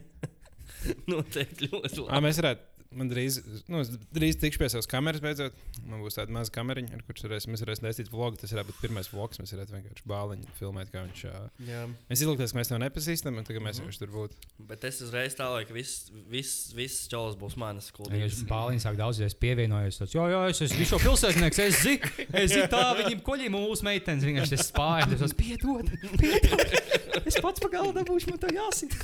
[1.13, 2.23] Noteikti ļoti labi.
[2.25, 2.80] mēs varētu.
[2.91, 3.37] Man drīz,
[3.71, 5.55] nu, es drīz tikšu pie savas kameras, beidzot.
[5.87, 8.35] Man būs tāda maza kameriņa, ar kuras varēsim, mēs varēsim taisīt vlogu.
[8.41, 9.39] Tas varētu būt pirmais vlogs.
[9.39, 11.23] Mēs varētu vienkārši bāliņu filmēt, kā viņš.
[11.69, 11.85] Jā.
[12.11, 13.87] Mēs izlikties, ka mēs to nepazīstam, un tagad mēs Mhm.
[13.87, 14.35] vienkārši tur būtu.
[14.73, 18.35] Bet es uzreiz tālāk, ka viss vis, vis čolas būs manas Ja kuldīgas.
[18.35, 20.01] Jūs bāliņš sāk daudzies pievienojies.
[20.03, 22.11] Tāds, jā, jā, es esmu šo pilsētnieks, es zinu,
[22.43, 24.27] es zinu, tā viņiem koļi mūsu meitenes.
[24.27, 25.87] Vienkārši es spāju, tas piedod,
[26.19, 27.23] piedod.
[27.25, 28.99] Es pats pagalu dabūšu, man tā jāsit.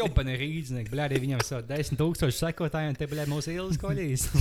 [0.00, 4.28] Jo, bet ne rīznieki, bļādi, viņam savu desmit tūkstošu sekotājiem, te bļādi mūsu ielas koļīs.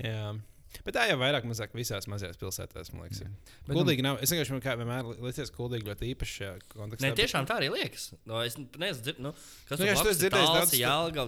[0.00, 0.30] Jā.
[0.86, 3.20] Bet tā jau vairāk mazāk visās mazajās pilsētās, man liekas.
[3.24, 3.32] ir.
[3.66, 4.20] Bet, Kuldīgi nav.
[4.24, 7.04] Es vienkārši kā vienmēr liekas, ka kuldīgi ļoti īpaši šajā kontekstā.
[7.04, 8.06] Nē, tiešām tā arī liekas.
[8.28, 9.34] No, es nezinu, dzir- nu,
[9.68, 11.26] kas Nu, jā, es to esmu dzirdējis daudz stu- Jēlga,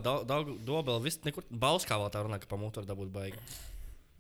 [0.65, 3.45] Dobela, viss nekur Bauskā vēl tā runā, ka pa var dabūt baigi.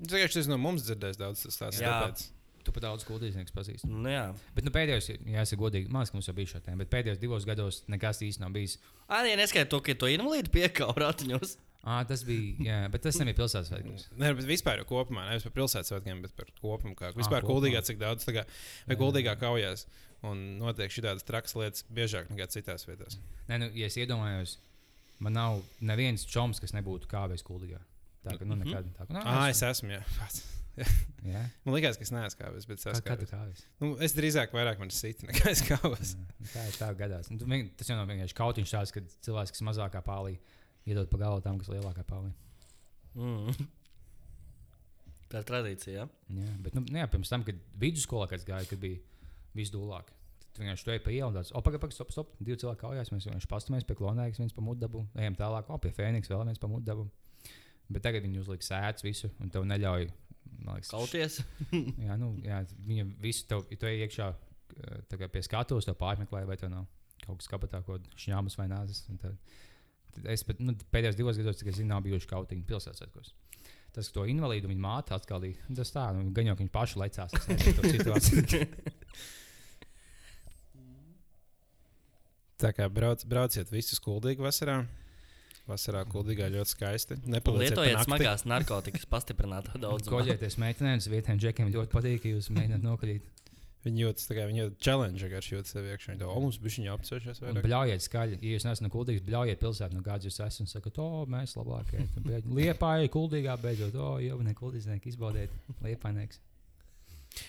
[0.03, 2.29] Es vienkārši tas no mums dzirdēju daudz tas stāsts.
[2.63, 3.89] Tu pat daudz kuldīznieks pazīsti.
[3.91, 4.29] Nu, jā.
[4.55, 7.45] Bet nu, pēdējos, ja esmu godīgi, ka mums jau bija šī tēma, bet pēdējos divos
[7.49, 8.79] gados nekas īsti nav bijis.
[9.09, 11.57] Ā, nē, neskaidro to, ka to invalīdu piekāpja ratiņos.
[11.83, 14.05] À, tas bija, jā, bet tas nebija pilsētas svētkos.
[14.15, 16.95] Nē, bet vispār jau kopumā, nevis par pilsētas svētkiem, bet par kopumu.
[16.95, 17.49] Kā, vispār kopumā.
[17.51, 18.45] kuldīgā, cik daudz, tā kā,
[18.87, 19.89] vai kuldīgā kaujās.
[20.23, 23.19] Un notiek šādas trakas lietas biežāk nekā citās vietās.
[23.49, 24.61] Nē, nu, ja es iedomājos,
[25.19, 27.83] man nav neviens čoms, kas nebūtu kāpējis kuldīgā.
[28.23, 28.63] Tā kā, nu, Mhm.
[28.69, 28.93] nekad.
[29.01, 29.91] Tā kā, nu, Ah, es esmu.
[29.99, 30.05] Jā.
[30.77, 33.65] Jā, Man liekas, ka es neesmu kāpis, bet es kā, kāpis.
[33.83, 36.15] Nu, es drīzāk vairāk man siti nekā es kāpos.
[36.55, 37.29] Tā ir tā gadās.
[37.33, 37.49] Nu, tu
[37.79, 40.39] tas jau nav vienkārši kautiņš tāds, kad cilvēks, kas mazākā pālī,
[40.89, 42.33] iedod pa galvu tam, kas lielākā pālī.
[43.19, 43.69] Mm.
[45.33, 46.03] Tā ir tradīcija.
[46.03, 46.09] Ja?
[46.43, 49.01] Jā, bet, nu, jā, pirms tam, kad vidusskolā gāja, kad bija
[49.57, 50.11] visdūlāk.
[50.53, 52.33] Tad vienkārši tur ej pa ielu un tāds, o, pagaidi, pagaidi, stop, stop.
[52.41, 55.93] Divi cilvēki kaujās, mēs vienkārši pastamies pie klonēkas, viens pa mudabu, ejam tālāk, o, pie
[55.97, 57.07] Fēniks, vēl viens pa mudabu.
[57.93, 60.11] Bet tagad viņi uzliek sēdz visu, un tev neļauj.
[60.63, 61.41] Liekas, Kauties.
[62.07, 64.29] Jā, nu, jā viņa visu tev, ja tu ej iekšā
[65.11, 66.87] tā kā pie skatuves, tev pārmeklē, vai tev nav
[67.23, 69.05] kaut kas kabatā, ko šņāmas vai nāzes.
[69.13, 69.37] un Tad,
[70.17, 73.35] tad es pat, nu, pēdējos divos gados, cik es zinu, nav bijuši kautiņi pilsētas.
[73.93, 76.73] Tas, ka to invalīdu viņa māte atskaldīja, tas tā, nu, gan jau, ka viņš
[77.77, 78.43] to situāciju.
[82.63, 84.85] Tā kā brauc, brauciet visus kuldīgi vasarā.
[85.71, 87.17] Vasarā kuldīgā ļoti skaisti.
[87.31, 90.17] Lietojiet smagās narkotikas pastiprinātā daudzumā.
[90.17, 93.29] Koļieties meitenēm, vietējiem džekiem ļoti patīk, ka jūs mēģināt nokaļīt.
[93.83, 96.15] Viņi jūtas tā kā viņi jūtas challenge, kā jūtas sev iekšā.
[96.15, 97.41] Viņi o, mums bija viņa apceļšās.
[97.65, 98.39] Bļaujiet skaļi.
[98.39, 100.63] Ja jūs neesat no kuldīgas, bļaujiet pilsētā, no kādas jūs esat.
[100.63, 102.05] Un sakat, o, mēs labākie.
[102.47, 105.55] Liepāji, kuldīgā beidzot, o, jau ne kuldīznieki izbaudiet.
[105.83, 106.39] Liepainieks.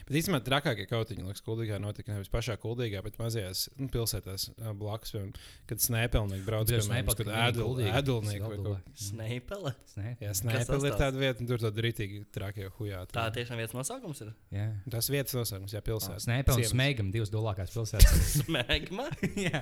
[0.07, 5.13] Bet īstenībā trakākie kautiņi, liekas, kuldīgā notika nevis pašā kuldīgā, bet mazajās nu, pilsētās blakus.
[5.13, 5.33] Piemēram,
[5.69, 8.93] kad snēpelnieki brauc piemēram, Snēpels kad ēdulnieki vai vēl kaut labāk.
[9.07, 9.73] Sneipele.
[9.93, 10.15] Snē.
[10.19, 11.03] Jā, tas snēpeli ir tās?
[11.03, 13.03] tāda vieta, un tur tāda rītīgi trakie hujā.
[13.13, 14.31] Tā tiešām vietas nosaukums ir.
[14.55, 14.69] Jā.
[14.93, 16.23] Tas vietas nosaukums, jā, pilsēta.
[16.27, 18.31] Snēpē un smēgam divas dolākās pilsētas.
[18.43, 19.09] Smēgma.
[19.37, 19.61] Jā.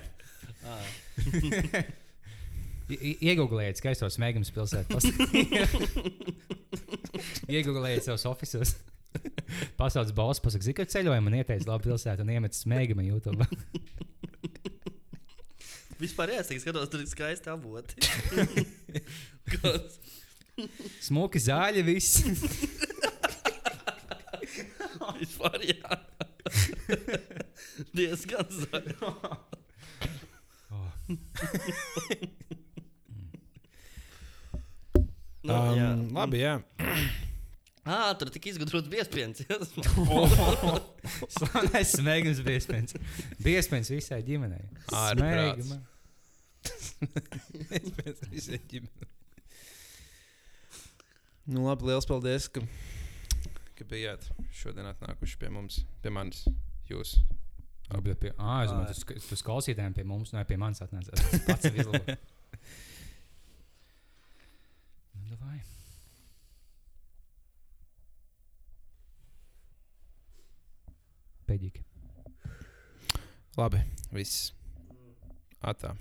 [0.68, 1.92] Ah.
[2.92, 5.00] Iegūlējiet skaisto smēgamas pilsētu.
[7.56, 8.74] Iegūlējiet savus oficiālus.
[9.80, 13.44] Pasaules balss pasakā, zina, ka ceļojumā man ieteica labu pilsētu un iemet smēgamu YouTube.
[16.02, 17.94] Vispār jā, es tikai skatos, tur ir skaisti avoti.
[21.06, 22.12] Smuki zāļi, viss.
[25.22, 25.92] Vispār jā.
[27.94, 28.94] Diezgan zaļi.
[35.42, 35.88] Nu, jā.
[35.94, 36.60] Um, labi, jā.
[37.82, 39.42] Ah, tur tik izgudrots biespiens.
[41.38, 41.94] Slavenais
[42.46, 42.94] iespējams.
[43.42, 44.68] Bija iespējams visai ģimenei.
[44.94, 45.66] Ārprāts.
[45.66, 45.80] Smēgama.
[51.52, 52.62] Nu, labi, liels paldies, ka,
[53.80, 54.28] ka bijāt
[54.62, 56.44] šodien atnākuši pie mums, pie manis.
[56.92, 57.16] Jūs.
[57.92, 61.18] Abi pie, ah, es domāju, sk- tu uz klausītājiem pie mums, ne pie manis atnācās.
[61.18, 62.16] Tas pats ir izlabo.
[65.12, 65.58] Nu, davai.
[71.52, 71.82] Pēdīgi.
[73.60, 73.82] Labi,
[74.16, 74.54] viss.
[75.60, 75.92] Atā.